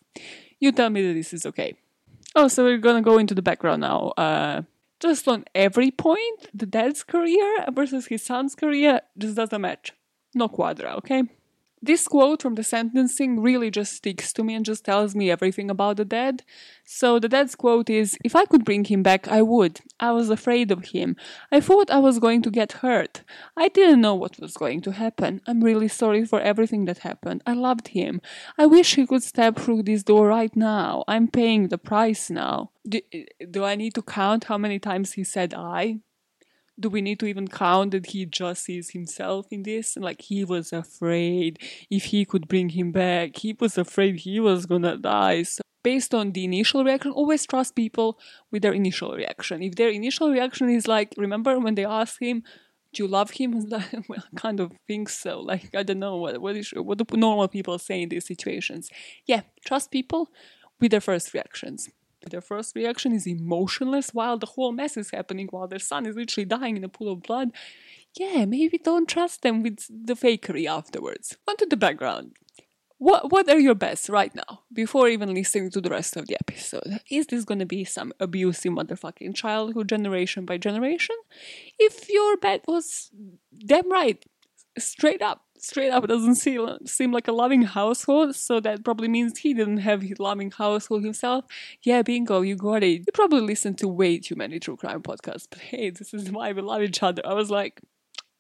[0.60, 1.74] You tell me that this is okay.
[2.36, 4.14] Oh, so we're gonna go into the background now.
[4.16, 4.62] Uh,
[5.00, 9.94] just on every point, the dad's career versus his son's career just doesn't match.
[10.36, 11.24] No quadra, okay?
[11.86, 15.70] This quote from the sentencing really just sticks to me and just tells me everything
[15.70, 16.42] about the dad.
[16.86, 19.82] So the dad's quote is If I could bring him back, I would.
[20.00, 21.18] I was afraid of him.
[21.52, 23.24] I thought I was going to get hurt.
[23.58, 25.42] I didn't know what was going to happen.
[25.46, 27.44] I'm really sorry for everything that happened.
[27.46, 28.22] I loved him.
[28.58, 31.04] I wish he could step through this door right now.
[31.10, 32.72] I'm paying the price now.
[32.88, 33.02] Do,
[33.52, 36.00] do I need to count how many times he said I?
[36.80, 39.96] Do we need to even count that he just sees himself in this?
[39.96, 41.60] And like he was afraid
[41.90, 45.44] if he could bring him back, he was afraid he was gonna die.
[45.44, 48.18] So based on the initial reaction, always trust people
[48.52, 49.62] with their initial reaction.
[49.62, 52.44] If their initial reaction is like, remember when they asked him,
[52.94, 53.70] do you love him?
[54.08, 55.40] Well, kind of think so.
[55.40, 58.90] Like, I don't know what what is what do normal people say in these situations.
[59.26, 60.30] Yeah, trust people
[60.80, 61.90] with their first reactions.
[62.30, 66.16] Their first reaction is emotionless while the whole mess is happening, while their son is
[66.16, 67.52] literally dying in a pool of blood.
[68.16, 71.38] Yeah, maybe don't trust them with the fakery afterwards.
[71.48, 72.34] On to the background.
[72.98, 76.38] What what are your bets right now before even listening to the rest of the
[76.40, 77.02] episode?
[77.12, 81.18] Is this gonna be some abusive motherfucking childhood generation by generation?
[81.78, 83.12] If your bet was
[83.66, 84.24] damn right,
[84.78, 89.40] straight up, straight up doesn't seem, seem like a loving household, so that probably means
[89.40, 91.46] he didn't have his loving household himself.
[91.82, 93.04] Yeah, bingo, you got it.
[93.06, 96.52] You probably listened to way too many true crime podcasts, but hey, this is why
[96.52, 97.22] we love each other.
[97.26, 97.82] I was like,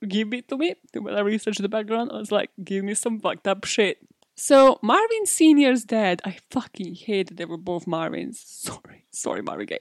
[0.07, 0.75] give it to me.
[0.93, 3.97] When I researched the background, I was like, give me some fucked up shit.
[4.35, 8.35] So Marvin Senior's dad, I fucking hate that they were both Marvins.
[8.63, 9.79] Sorry, sorry, Marvin Gaye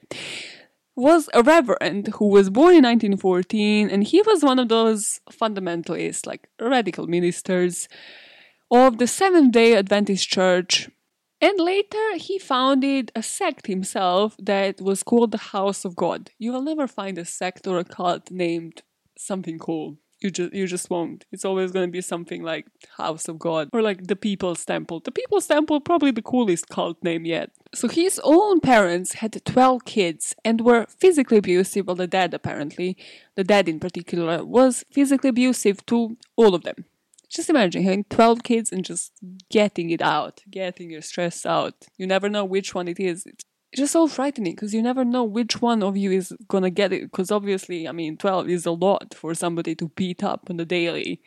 [0.95, 6.25] was a reverend who was born in 1914 and he was one of those fundamentalists
[6.25, 7.87] like radical ministers
[8.71, 10.89] of the Seventh-day Adventist Church
[11.41, 16.31] And later he founded a sect himself that was called the House of God.
[16.39, 18.83] You will never find a sect or a cult named
[19.17, 19.97] something cool.
[20.21, 21.25] You just you just won't.
[21.33, 25.01] It's always gonna be something like House of God or like the People's Temple.
[25.01, 27.49] The People's Temple probably the coolest cult name yet.
[27.73, 31.87] So his own parents had 12 kids and were physically abusive.
[31.87, 32.95] Well, the dad apparently,
[33.35, 36.85] the dad in particular, was physically abusive to all of them.
[37.29, 39.11] Just imagine having 12 kids and just
[39.49, 41.87] getting it out, getting your stress out.
[41.97, 43.25] You never know which one it is.
[43.25, 43.43] It's
[43.75, 47.01] just so frightening because you never know which one of you is gonna get it.
[47.01, 50.65] Because obviously, I mean, 12 is a lot for somebody to beat up on the
[50.65, 51.21] daily.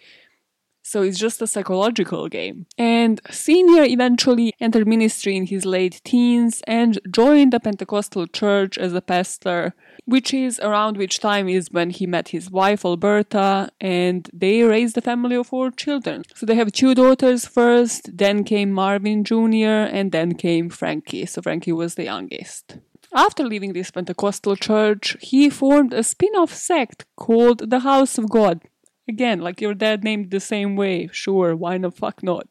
[0.86, 2.66] So it's just a psychological game.
[2.78, 8.92] And Senior eventually entered ministry in his late teens and joined the Pentecostal church as
[8.94, 14.30] a pastor, which is around which time is when he met his wife Alberta and
[14.32, 16.22] they raised a family of four children.
[16.36, 21.26] So they have two daughters first, then came Marvin Jr., and then came Frankie.
[21.26, 22.78] So Frankie was the youngest.
[23.12, 28.30] After leaving this Pentecostal church, he formed a spin off sect called the House of
[28.30, 28.60] God
[29.08, 31.08] Again, like your dad named the same way.
[31.12, 32.48] Sure, why the fuck not?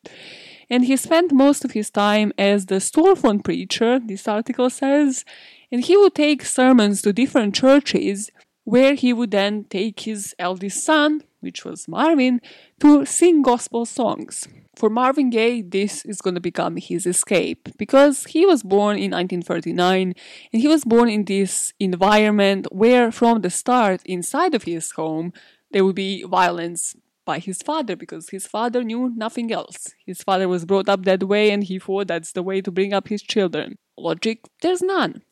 [0.69, 5.25] And he spent most of his time as the storefront preacher, this article says,
[5.71, 8.31] and he would take sermons to different churches
[8.63, 12.41] where he would then take his eldest son, which was Marvin,
[12.79, 14.47] to sing gospel songs.
[14.75, 19.11] For Marvin Gaye, this is going to become his escape because he was born in
[19.11, 20.13] 1939
[20.51, 25.31] and he was born in this environment where, from the start, inside of his home,
[25.71, 29.93] there would be violence by his father because his father knew nothing else.
[30.05, 32.93] His father was brought up that way and he thought that's the way to bring
[32.93, 33.77] up his children.
[33.97, 35.23] Logic, there's none.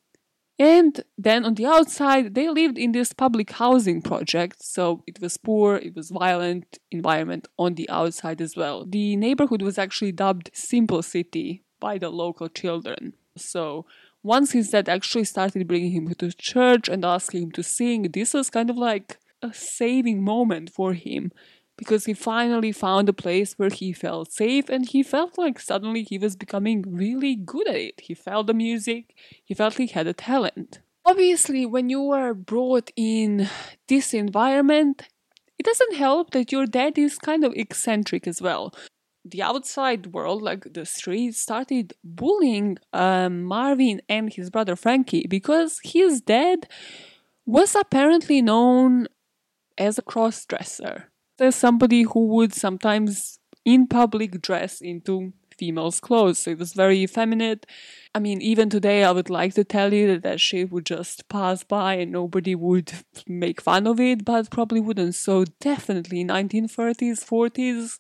[0.60, 5.36] And then on the outside, they lived in this public housing project, so it was
[5.36, 8.86] poor, it was violent environment on the outside as well.
[8.86, 13.14] The neighborhood was actually dubbed Simple City by the local children.
[13.36, 13.88] So
[14.22, 18.34] once his dad actually started bringing him to church and asking him to sing, this
[18.34, 21.32] was kind of like a saving moment for him
[21.78, 26.04] because he finally found a place where he felt safe and he felt like suddenly
[26.04, 28.02] he was becoming really good at it.
[28.02, 30.80] He felt the music, he felt he had a talent.
[31.06, 33.50] Obviously, when you are brought in
[33.88, 35.10] this environment,
[35.60, 38.74] it doesn't help that your dad is kind of eccentric as well.
[39.26, 45.80] The outside world, like the streets, started bullying um, Marvin and his brother Frankie because
[45.84, 46.68] his dad
[47.46, 49.08] was apparently known
[49.78, 51.12] as a cross dresser.
[51.38, 56.40] There's somebody who would sometimes in public dress into female's clothes.
[56.40, 57.66] So it was very effeminate.
[58.14, 61.28] I mean, even today, I would like to tell you that that shit would just
[61.30, 62.92] pass by and nobody would
[63.28, 65.16] make fun of it, but probably wouldn't.
[65.16, 68.00] So definitely 1930s, 40s,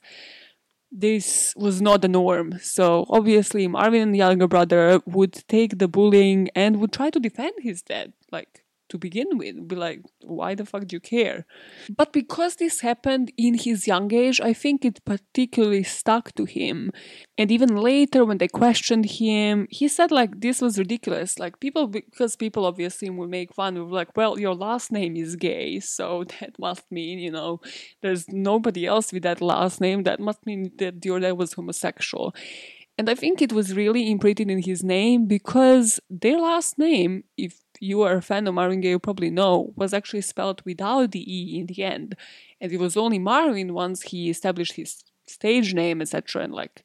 [0.92, 2.60] this was not the norm.
[2.62, 7.54] So obviously, Marvin, the younger brother, would take the bullying and would try to defend
[7.60, 8.14] his dad.
[8.32, 8.63] Like,
[8.94, 9.68] to begin with.
[9.68, 11.46] Be like, why the fuck do you care?
[12.00, 16.92] But because this happened in his young age, I think it particularly stuck to him.
[17.40, 21.40] And even later, when they questioned him, he said like this was ridiculous.
[21.40, 25.36] Like people, because people obviously will make fun of like, well, your last name is
[25.36, 27.60] gay, so that must mean you know
[28.02, 30.04] there's nobody else with that last name.
[30.04, 32.36] That must mean that your dad was homosexual.
[32.98, 37.63] And I think it was really imprinted in his name because their last name, if
[37.84, 41.24] you are a fan of Marvin Gaye, you probably know, was actually spelled without the
[41.32, 42.16] E in the end.
[42.62, 46.84] And it was only Marvin once he established his stage name, etc., and like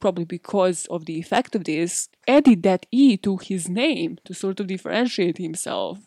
[0.00, 4.60] probably because of the effect of this, added that E to his name to sort
[4.60, 6.00] of differentiate himself.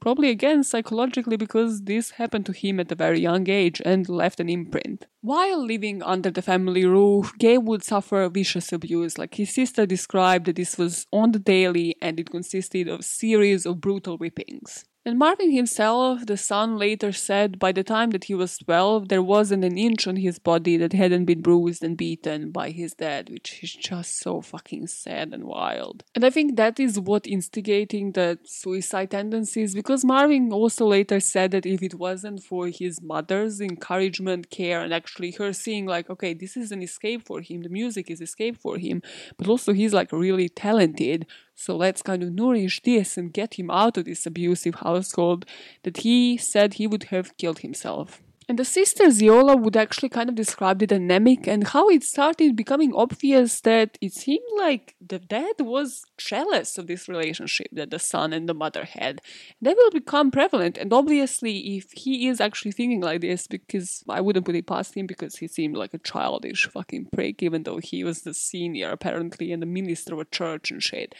[0.00, 4.38] Probably again psychologically because this happened to him at a very young age and left
[4.38, 5.06] an imprint.
[5.20, 9.18] While living under the family roof, Gaye would suffer vicious abuse.
[9.18, 13.80] Like his sister described this was on the daily and it consisted of series of
[13.80, 14.84] brutal whippings.
[15.08, 19.22] And Marvin himself, the son, later said by the time that he was 12, there
[19.22, 23.30] wasn't an inch on his body that hadn't been bruised and beaten by his dad,
[23.30, 26.04] which is just so fucking sad and wild.
[26.14, 31.52] And I think that is what instigating the suicide tendencies, because Marvin also later said
[31.52, 36.34] that if it wasn't for his mother's encouragement, care, and actually her seeing, like, okay,
[36.34, 39.00] this is an escape for him, the music is escape for him,
[39.38, 41.26] but also he's like really talented
[41.60, 45.44] so let's kind of nourish this and get him out of this abusive household
[45.82, 48.22] that he said he would have killed himself.
[48.48, 52.56] And the sister Zeola would actually kind of describe the dynamic and how it started
[52.56, 57.98] becoming obvious that it seemed like the dad was jealous of this relationship that the
[57.98, 59.20] son and the mother had.
[59.60, 60.78] That will become prevalent.
[60.78, 64.96] And obviously, if he is actually thinking like this, because I wouldn't put it past
[64.96, 68.92] him because he seemed like a childish fucking prick, even though he was the senior
[68.92, 71.14] apparently and the minister of a church and shit.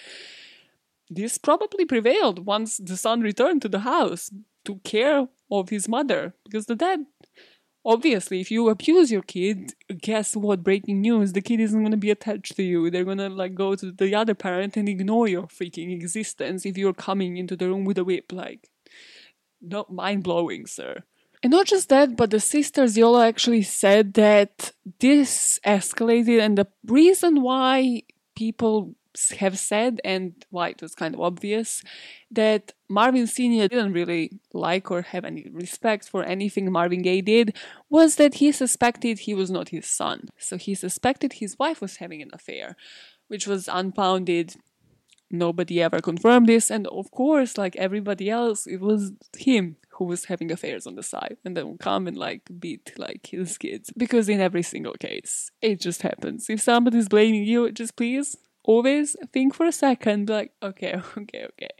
[1.11, 4.31] This probably prevailed once the son returned to the house
[4.65, 7.07] to care of his mother because the dad
[7.95, 10.63] obviously if you abuse your kid guess what?
[10.63, 12.91] Breaking news the kid isn't going to be attached to you.
[12.91, 16.77] They're going to like go to the other parent and ignore your freaking existence if
[16.77, 18.69] you're coming into the room with a whip like
[19.61, 21.03] not mind-blowing sir.
[21.43, 26.67] And not just that, but the sister Zeola actually said that this escalated, and the
[26.85, 28.03] reason why
[28.35, 28.95] people
[29.39, 31.83] have said, and why it was kind of obvious,
[32.31, 33.69] that Marvin Sr.
[33.69, 37.57] didn't really like or have any respect for anything Marvin Gaye did
[37.89, 40.29] was that he suspected he was not his son.
[40.39, 42.77] So he suspected his wife was having an affair,
[43.29, 44.57] which was unfounded.
[45.31, 50.27] Nobody ever confirmed this, and of course, like everybody else, it was him who was
[50.27, 53.93] having affairs on the side and then would come and like beat like his kids.
[53.97, 56.49] Because in every single case, it just happens.
[56.49, 58.37] If somebody's blaming you, just please
[58.69, 61.75] always think for a second be like okay okay okay.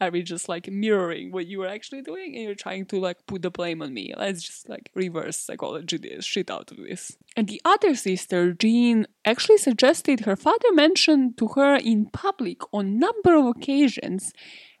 [0.00, 3.26] Are we just like mirroring what you were actually doing and you're trying to like
[3.26, 4.12] put the blame on me?
[4.16, 7.16] Let's just like reverse psychology this shit out of this.
[7.36, 12.98] And the other sister Jeanne actually suggested her father mentioned to her in public on
[12.98, 14.32] number of occasions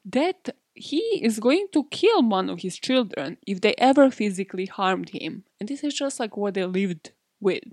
[0.04, 5.10] that he is going to kill one of his children if they ever physically harmed
[5.10, 5.44] him.
[5.58, 7.64] And this is just like what they lived with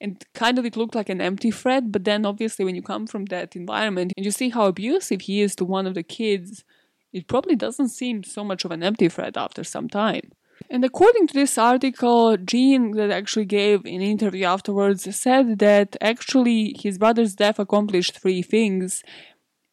[0.00, 3.06] and kind of it looked like an empty threat but then obviously when you come
[3.06, 6.64] from that environment and you see how abusive he is to one of the kids
[7.12, 10.30] it probably doesn't seem so much of an empty threat after some time
[10.68, 16.76] and according to this article, Jeanne, that actually gave an interview afterwards, said that actually
[16.78, 19.02] his brother's death accomplished three things.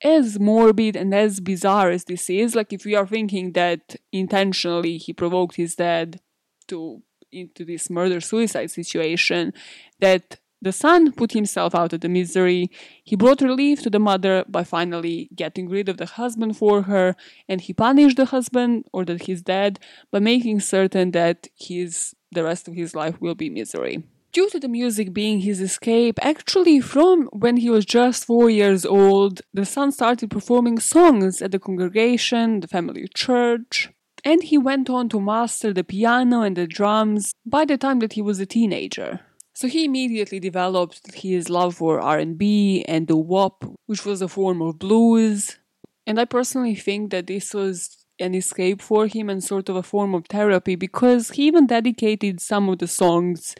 [0.03, 4.97] As morbid and as bizarre as this is, like if we are thinking that intentionally
[4.97, 6.19] he provoked his dad
[6.67, 7.01] to
[7.31, 9.53] into this murder suicide situation
[9.99, 12.71] that the son put himself out of the misery.
[13.03, 17.15] He brought relief to the mother by finally getting rid of the husband for her,
[17.47, 19.79] and he punished the husband or that he's dead
[20.11, 24.03] by making certain that his the rest of his life will be misery.
[24.33, 28.85] Due to the music being his escape, actually from when he was just four years
[28.85, 33.89] old, the son started performing songs at the congregation, the family church,
[34.23, 38.13] and he went on to master the piano and the drums by the time that
[38.13, 39.21] he was a teenager.
[39.53, 44.77] So he immediately developed his love for R&B and doo-wop, which was a form of
[44.77, 45.57] blues.
[46.05, 49.83] And I personally think that this was an escape for him and sort of a
[49.83, 53.55] form of therapy because he even dedicated some of the songs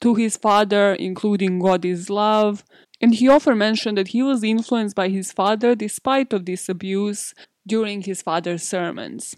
[0.00, 2.64] to his father, including God is Love.
[3.00, 7.34] And he often mentioned that he was influenced by his father despite of this abuse
[7.66, 9.36] during his father's sermons.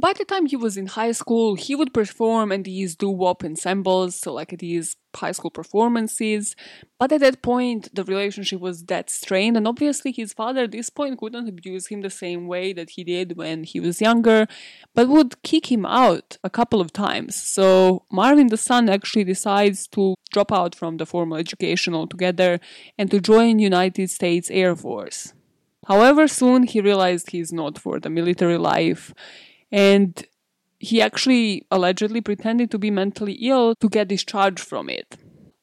[0.00, 4.16] By the time he was in high school, he would perform in these doo-wop ensembles,
[4.16, 6.56] so like these high school performances.
[6.98, 10.88] But at that point, the relationship was that strained, and obviously his father at this
[10.88, 14.46] point couldn't abuse him the same way that he did when he was younger,
[14.94, 17.36] but would kick him out a couple of times.
[17.36, 22.58] So Marvin the son actually decides to drop out from the formal education altogether
[22.96, 25.34] and to join United States Air Force.
[25.88, 29.12] However, soon he realized he's not for the military life
[29.70, 30.26] and
[30.78, 35.16] he actually allegedly pretended to be mentally ill to get discharged from it.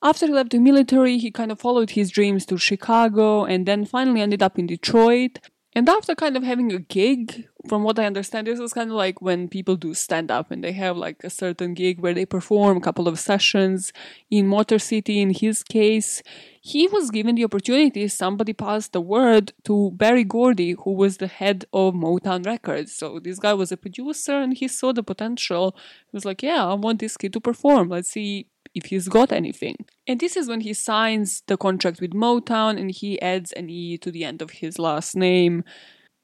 [0.04, 3.84] After he left the military, he kind of followed his dreams to Chicago and then
[3.86, 5.40] finally ended up in Detroit.
[5.74, 8.96] And after kind of having a gig, from what I understand, this is kind of
[8.96, 12.26] like when people do stand up and they have like a certain gig where they
[12.26, 13.94] perform a couple of sessions
[14.30, 15.22] in Motor City.
[15.22, 16.22] In his case,
[16.62, 21.28] he was given the opportunity, somebody passed the word to Berry Gordy, who was the
[21.28, 22.94] head of Motown Records.
[22.94, 25.76] So this guy was a producer and he saw the potential.
[26.12, 27.90] He was like, Yeah, I want this kid to perform.
[27.90, 29.86] Let's see if he's got anything.
[30.08, 33.98] And this is when he signs the contract with Motown and he adds an E
[33.98, 35.64] to the end of his last name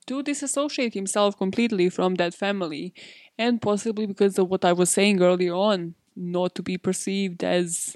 [0.08, 2.94] to disassociate himself completely from that family.
[3.38, 7.96] And possibly because of what I was saying earlier on, not to be perceived as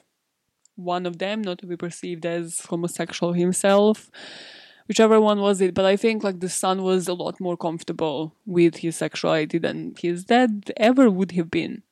[0.76, 4.10] one of them, not to be perceived as homosexual himself.
[4.88, 8.34] Whichever one was it, but I think like the son was a lot more comfortable
[8.45, 11.84] with his sexuality than his dad ever would have been.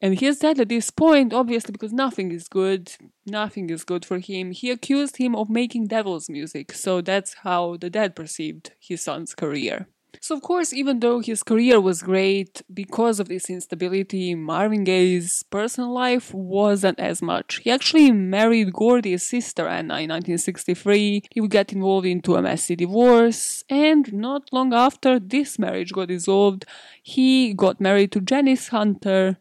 [0.00, 2.92] And he said at this point, obviously, because nothing is good,
[3.26, 6.72] nothing is good for him, he accused him of making devil's music.
[6.72, 9.88] So that's how the dad perceived his son's career.
[10.20, 15.42] So, of course, even though his career was great, because of this instability, Marvin Gaye's
[15.50, 17.56] personal life wasn't as much.
[17.62, 21.24] He actually married Gordy's sister Anna in 1963.
[21.30, 26.08] He would get involved into a messy divorce, and not long after this marriage got
[26.08, 26.64] dissolved,
[27.02, 29.38] he got married to Janice Hunter.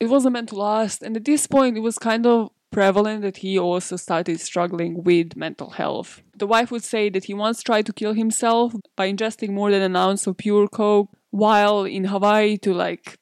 [0.00, 3.38] It wasn't meant to last, and at this point, it was kind of prevalent that
[3.38, 6.22] he also started struggling with mental health.
[6.36, 9.82] The wife would say that he once tried to kill himself by ingesting more than
[9.82, 13.16] an ounce of pure coke while in Hawaii to like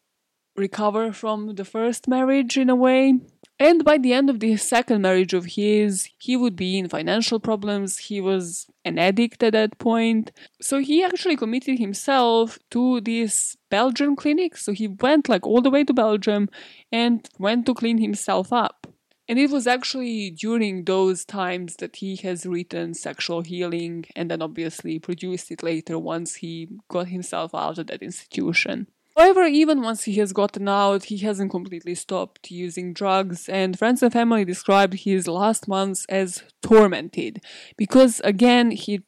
[0.57, 3.19] recover from the first marriage in a way.
[3.63, 7.39] And by the end of the second marriage of his, he would be in financial
[7.39, 7.97] problems.
[7.97, 10.33] He was an addict at that point.
[10.61, 14.57] So he actually committed himself to this Belgian clinic.
[14.57, 16.49] So he went like all the way to Belgium
[16.91, 18.89] and went to clean himself up.
[19.29, 24.43] And it was actually during those times that he has written Sexual Healing and then
[24.43, 28.89] obviously produced it later once he got himself out of that institution.
[29.17, 34.03] However, even once he has gotten out, he hasn't completely stopped using drugs, and friends
[34.03, 37.43] and family described his last months as tormented
[37.77, 39.03] because, again, he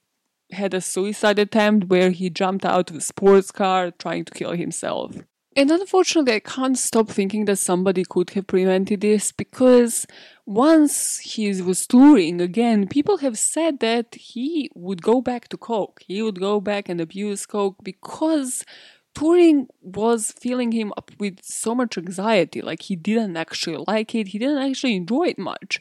[0.53, 4.53] had a suicide attempt where he jumped out of a sports car trying to kill
[4.53, 5.17] himself.
[5.57, 10.05] And unfortunately, I can't stop thinking that somebody could have prevented this because
[10.47, 16.03] once he was touring again, people have said that he would go back to Coke.
[16.09, 18.65] He would go back and abuse Coke because
[19.15, 22.61] touring was filling him up with so much anxiety.
[22.61, 25.81] Like he didn't actually like it, he didn't actually enjoy it much.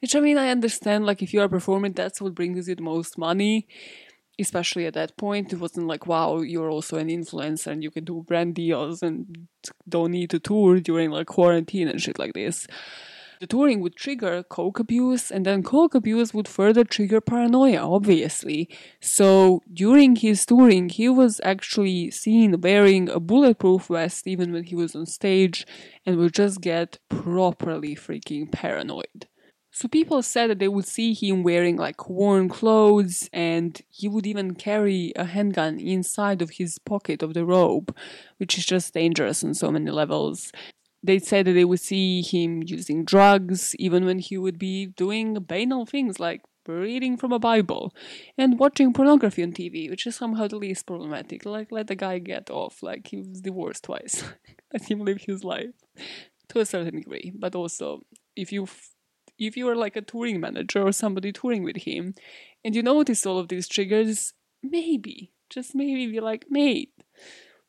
[0.00, 2.82] Which I mean, I understand, like if you are performing, that's what brings you the
[2.82, 3.66] most money
[4.38, 8.04] especially at that point, it wasn't like, wow, you're also an influencer and you can
[8.04, 9.48] do brand deals and
[9.88, 12.66] don't need to tour during like quarantine and shit like this.
[13.40, 18.68] The touring would trigger coke abuse, and then coke abuse would further trigger paranoia, obviously.
[19.00, 24.74] So during his touring, he was actually seen wearing a bulletproof vest even when he
[24.74, 25.66] was on stage
[26.04, 29.26] and would just get properly freaking paranoid.
[29.76, 34.26] So people said that they would see him wearing like worn clothes and he would
[34.26, 37.94] even carry a handgun inside of his pocket of the robe,
[38.38, 40.50] which is just dangerous on so many levels.
[41.02, 45.34] They said that they would see him using drugs even when he would be doing
[45.34, 47.94] banal things like reading from a Bible
[48.36, 51.44] and watching pornography on TV, which is somehow the least problematic.
[51.44, 52.82] Like, let the guy get off.
[52.82, 54.24] Like, he was divorced twice.
[54.72, 55.74] let him live his life
[56.48, 57.32] to a certain degree.
[57.34, 58.02] But also,
[58.34, 58.68] if you
[59.38, 62.14] if you are like a touring manager or somebody touring with him
[62.64, 64.32] and you notice all of these triggers,
[64.62, 66.92] maybe, just maybe be like, mate,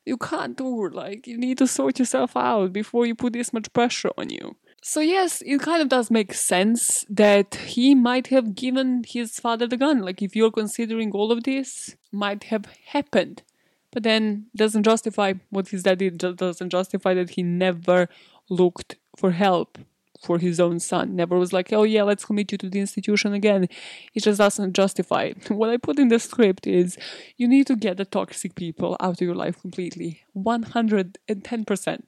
[0.07, 0.89] you can't tour.
[0.89, 4.55] Like, you need to sort yourself out before you put this much pressure on you.
[4.81, 9.67] So, yes, it kind of does make sense that he might have given his father
[9.67, 9.99] the gun.
[9.99, 13.43] Like, if you're considering all of this, might have happened.
[13.91, 18.07] But then doesn't justify what his dad did, doesn't justify that he never
[18.49, 19.77] looked for help
[20.21, 21.15] for his own son.
[21.15, 23.67] Never was like, oh yeah, let's commit you to the institution again.
[24.13, 25.33] It just doesn't justify.
[25.49, 26.97] What I put in the script is
[27.37, 30.21] you need to get the toxic people out of your life completely.
[30.35, 32.01] 110%.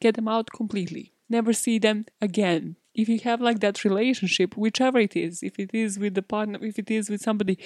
[0.00, 1.12] Get them out completely.
[1.28, 2.76] Never see them again.
[2.94, 6.58] If you have like that relationship, whichever it is, if it is with the partner,
[6.62, 7.58] if it is with somebody,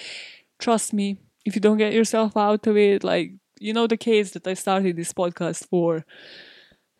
[0.58, 4.32] trust me, if you don't get yourself out of it, like, you know, the case
[4.32, 6.04] that I started this podcast for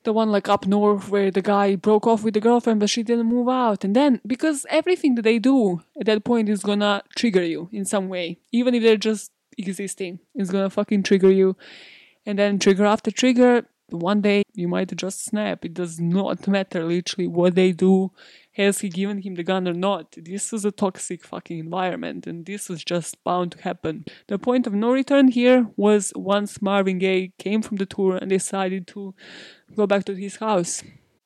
[0.06, 3.02] the one like up north where the guy broke off with the girlfriend but she
[3.02, 3.84] didn't move out.
[3.84, 7.84] And then because everything that they do at that point is gonna trigger you in
[7.84, 8.38] some way.
[8.52, 11.56] Even if they're just existing it's gonna fucking trigger you.
[12.24, 15.64] And then trigger after trigger one day you might just snap.
[15.64, 18.12] It does not matter literally what they do
[18.56, 20.14] has he given him the gun or not?
[20.16, 24.06] This is a toxic fucking environment, and this is just bound to happen.
[24.28, 28.30] The point of no return here was once Marvin Gaye came from the tour and
[28.30, 29.14] decided to
[29.76, 30.82] go back to his house.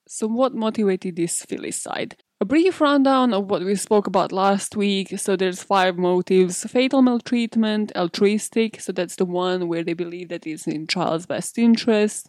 [0.08, 2.14] So, what motivated this filicide?
[2.40, 5.16] A brief rundown of what we spoke about last week.
[5.16, 10.48] So, there's five motives fatal maltreatment, altruistic, so that's the one where they believe that
[10.48, 12.26] it's in child's best interest,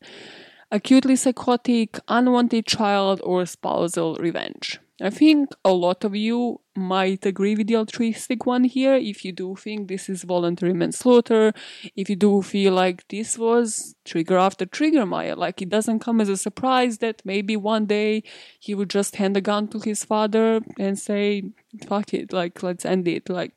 [0.70, 4.80] acutely psychotic, unwanted child, or spousal revenge.
[5.02, 8.94] I think a lot of you might agree with the altruistic one here.
[8.94, 11.54] If you do think this is voluntary manslaughter,
[11.96, 16.22] if you do feel like this was trigger after trigger, Maja, like it doesn't come
[16.22, 18.24] as a surprise that maybe one day
[18.60, 21.44] he would just hand a gun to his father and say,
[21.88, 23.28] fuck it, like let's end it.
[23.28, 23.54] Like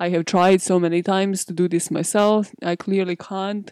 [0.00, 3.70] I have tried so many times to do this myself, I clearly can't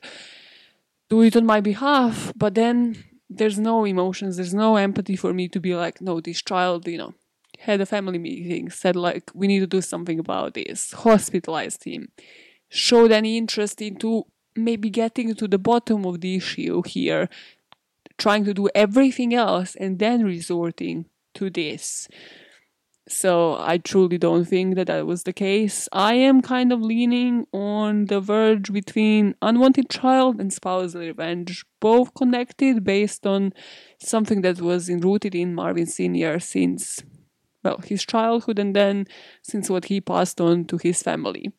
[1.09, 5.49] do it on my behalf, but then there's no emotions, there's no empathy for me
[5.49, 7.14] to be like, no, this child, you know,
[7.61, 12.09] had a family meeting, said like, we need to do something about this, hospitalized him,
[12.68, 14.26] showed any interest into
[14.57, 17.28] maybe getting to the bottom of the issue here,
[18.18, 22.09] trying to do everything else and then resorting to this.
[23.11, 25.89] So I truly don't think that that was the case.
[25.93, 32.15] I am kind of leaning on the verge between unwanted child and spousal revenge, both
[32.15, 33.53] connected based on
[33.99, 36.39] something that was rooted in Marvin Sr.
[36.39, 37.03] since,
[37.65, 39.07] well, his childhood and then
[39.43, 41.53] since what he passed on to his family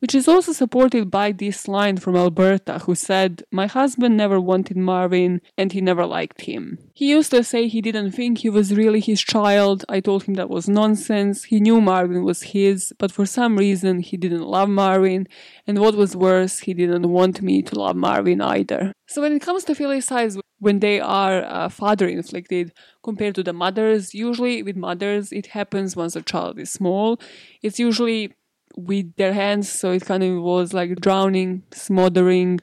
[0.00, 4.76] which is also supported by this line from Alberta, who said, My husband never wanted
[4.76, 6.78] Marvin and he never liked him.
[6.94, 9.84] He used to say he didn't think he was really his child.
[9.88, 11.44] I told him that was nonsense.
[11.44, 15.26] He knew Marvin was his, but for some reason he didn't love Marvin,
[15.66, 18.92] and what was worse, he didn't want me to love Marvin either.
[19.06, 22.72] So when it comes to filicides, when they are uh, father inflicted
[23.02, 27.20] compared to the mothers, usually with mothers it happens once a child is small.
[27.62, 28.34] It's usually
[28.78, 32.60] with their hands, so it kind of was like drowning, smothering.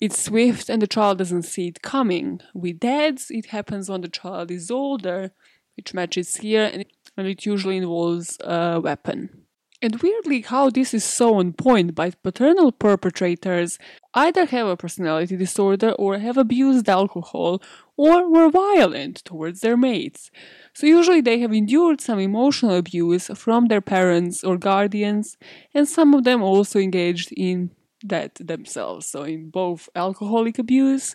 [0.00, 2.40] It's swift and the child doesn't see it coming.
[2.54, 5.32] With dads, it happens when the child is older,
[5.76, 6.70] which matches here,
[7.16, 9.46] and it usually involves a weapon.
[9.82, 13.78] And weirdly, how this is so on point, but paternal perpetrators
[14.12, 17.62] either have a personality disorder or have abused alcohol
[17.96, 20.30] or were violent towards their mates.
[20.74, 25.36] So usually they have endured some emotional abuse from their parents or guardians,
[25.74, 27.70] and some of them also engaged in
[28.04, 31.14] that themselves, so in both alcoholic abuse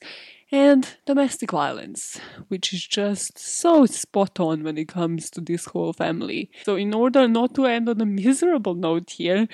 [0.51, 5.93] and domestic violence, which is just so spot on when it comes to this whole
[5.93, 6.51] family.
[6.63, 9.47] So, in order not to end on a miserable note here,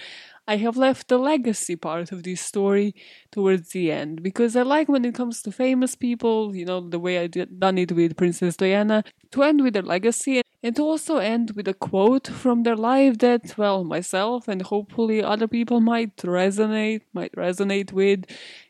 [0.52, 2.94] I have left the legacy part of this story
[3.32, 7.00] towards the end because I like when it comes to famous people, you know, the
[7.00, 10.82] way I did, done it with Princess Diana, to end with their legacy and to
[10.82, 15.80] also end with a quote from their life that, well, myself and hopefully other people
[15.80, 18.26] might resonate, might resonate with.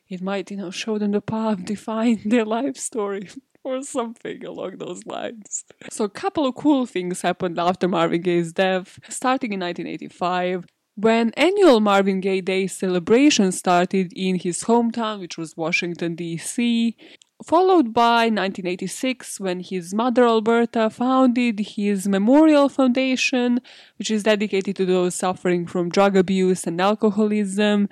[0.08, 3.28] It might, you know, show them the path, define their life story
[3.64, 5.66] or something along those lines.
[5.90, 9.00] So, a couple of cool things happened after Marvin Gaye's death.
[9.10, 15.58] Starting in 1985, when annual Marvin Gaye Day celebration started in his hometown, which was
[15.58, 16.96] Washington, D.C.,
[17.44, 23.60] followed by 1986 when his mother Alberta founded his Memorial Foundation,
[23.98, 27.90] which is dedicated to those suffering from drug abuse and alcoholism.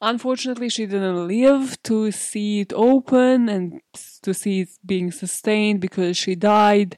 [0.00, 3.80] Unfortunately, she didn't live to see it open and
[4.22, 6.96] to see it being sustained because she died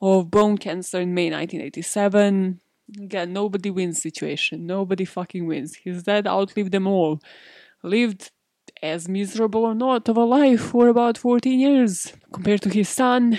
[0.00, 2.60] of bone cancer in May 1987.
[2.98, 4.66] Again, nobody wins situation.
[4.66, 5.76] Nobody fucking wins.
[5.76, 7.20] His dad outlived them all.
[7.82, 8.30] Lived
[8.82, 13.38] as miserable or not of a life for about 14 years compared to his son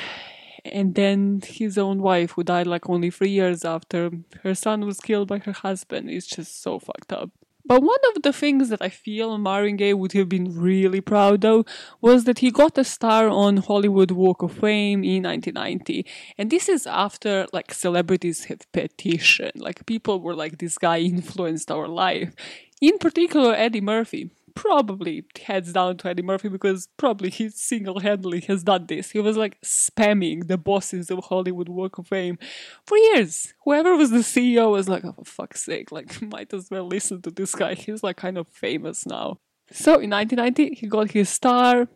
[0.63, 4.11] and then his own wife who died like only three years after
[4.43, 6.09] her son was killed by her husband.
[6.09, 7.31] It's just so fucked up.
[7.65, 11.45] But one of the things that I feel Marvin Gaye would have been really proud
[11.45, 11.65] of
[12.01, 16.05] was that he got a star on Hollywood Walk of Fame in 1990.
[16.37, 19.53] And this is after like celebrities have petitioned.
[19.55, 22.33] Like people were like, this guy influenced our life.
[22.81, 28.41] In particular, Eddie Murphy probably heads down to Eddie Murphy because probably he single handedly
[28.41, 29.11] has done this.
[29.11, 32.37] He was like spamming the bosses of Hollywood Walk of Fame
[32.85, 33.53] for years.
[33.63, 37.21] Whoever was the CEO was like, oh, for fuck's sake, like, might as well listen
[37.23, 37.75] to this guy.
[37.75, 39.39] He's like kind of famous now.
[39.71, 41.87] So in 1990, he got his star.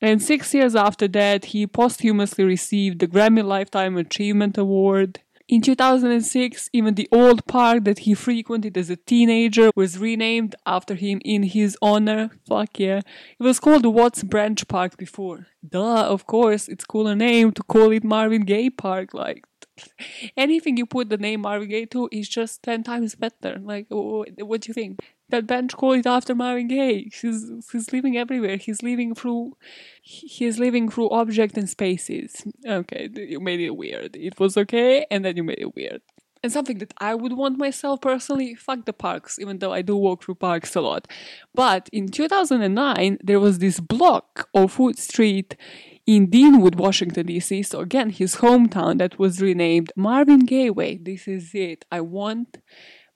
[0.00, 5.20] And six years after that, he posthumously received the Grammy Lifetime Achievement Award.
[5.48, 10.94] In 2006, even the old park that he frequented as a teenager was renamed after
[10.94, 12.30] him in his honor.
[12.46, 12.98] Fuck yeah.
[13.40, 15.46] It was called Watts Branch Park before.
[15.66, 19.14] Duh, of course, it's cooler name to call it Marvin Gaye Park.
[19.14, 19.46] Like,
[20.36, 23.58] anything you put the name Marvin Gaye to is just 10 times better.
[23.58, 25.00] Like, what do you think?
[25.30, 27.10] That bench called it after Marvin Gaye.
[27.12, 28.56] He's he's living everywhere.
[28.56, 29.56] He's living through
[30.02, 32.46] he's living through objects and spaces.
[32.66, 34.16] Okay, you made it weird.
[34.16, 36.00] It was okay, and then you made it weird.
[36.42, 39.96] And something that I would want myself personally, fuck the parks, even though I do
[39.96, 41.08] walk through parks a lot.
[41.52, 45.56] But in 2009, there was this block of Foote Street
[46.06, 47.64] in Deanwood, Washington, D.C.
[47.64, 50.96] So again, his hometown that was renamed Marvin Gaye Way.
[50.96, 51.84] This is it.
[51.90, 52.58] I want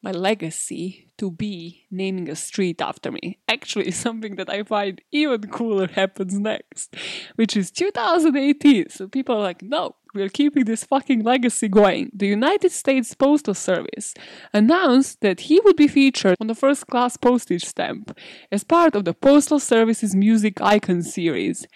[0.02, 3.38] my legacy to be naming a street after me.
[3.48, 6.96] Actually, something that I find even cooler happens next,
[7.36, 8.88] which is 2018.
[8.90, 12.10] So people are like, no, we're keeping this fucking legacy going.
[12.12, 14.14] The United States Postal Service
[14.52, 18.16] announced that he would be featured on the first class postage stamp
[18.50, 21.66] as part of the Postal Service's Music Icon series.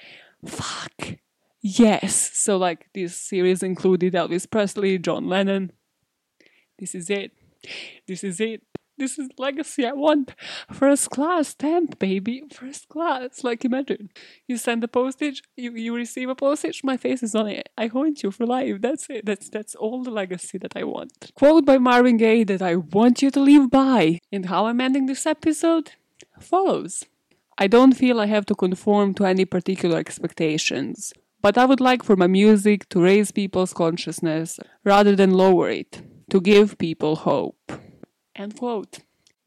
[0.44, 1.18] Fuck.
[1.62, 2.30] Yes.
[2.34, 5.72] So, like, this series included Elvis Presley, John Lennon.
[6.78, 7.32] This is it.
[8.06, 8.62] This is it.
[8.98, 10.34] This is legacy I want.
[10.72, 12.44] First class stamp, baby.
[12.50, 13.44] First class.
[13.44, 14.08] Like imagine.
[14.48, 17.68] You send the postage, you, you receive a postage, my face is on it.
[17.76, 18.80] I haunt you for life.
[18.80, 19.26] That's it.
[19.26, 21.32] That's that's all the legacy that I want.
[21.34, 24.18] Quote by Marvin Gaye that I want you to live by.
[24.32, 25.92] And how I'm ending this episode
[26.40, 27.04] follows.
[27.58, 32.02] I don't feel I have to conform to any particular expectations, but I would like
[32.02, 37.72] for my music to raise people's consciousness rather than lower it, to give people hope.
[38.34, 38.98] End quote.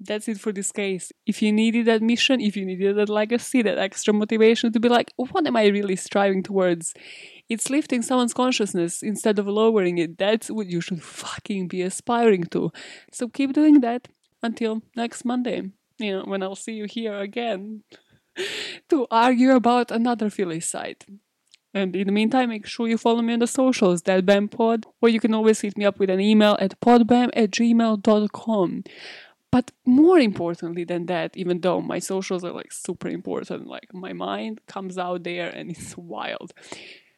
[0.02, 1.12] That's it for this case.
[1.26, 4.88] If you needed that mission, if you needed that legacy, that extra motivation to be
[4.88, 6.94] like, what am I really striving towards?
[7.50, 10.18] It's lifting someone's consciousness instead of lowering it.
[10.18, 12.72] That's what you should fucking be aspiring to.
[13.12, 14.08] So keep doing that
[14.42, 15.64] until next Monday,
[15.98, 17.84] you know, when I'll see you here again
[18.90, 21.02] to argue about another filicide.
[21.74, 25.10] And in the meantime, make sure you follow me on the socials, that Pod, or
[25.10, 28.84] you can always hit me up with an email at podbamn at gmail.com.
[29.52, 34.14] But more importantly than that, even though my socials are like super important, like my
[34.14, 36.54] mind comes out there and it's wild.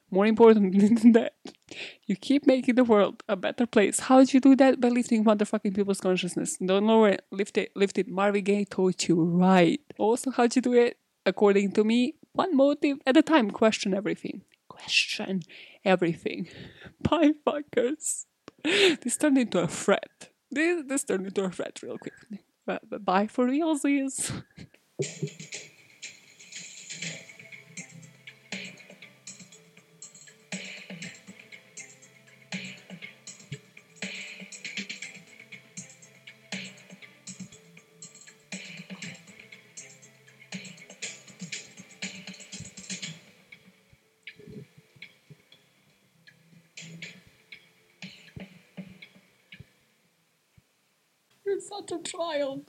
[0.10, 1.36] More importantly than that,
[2.06, 3.99] you keep making the world a better place.
[3.99, 4.80] How did you do that?
[4.80, 6.58] By lifting motherfucking people's consciousness.
[6.58, 8.08] Don't lower it, lift it, lift it.
[8.08, 9.80] Marvin Gaye taught you right.
[9.97, 10.97] Also, how'd you do it?
[11.26, 13.52] According to me, one motive at a time.
[13.52, 14.44] Question everything.
[14.70, 15.42] Question
[15.84, 16.48] everything.
[17.02, 18.26] Bye, fuckers.
[18.64, 20.30] This turned into a threat.
[20.52, 22.14] This, this turned into a threat real quick.
[22.66, 24.44] But bye for realsies.
[51.92, 52.66] A child.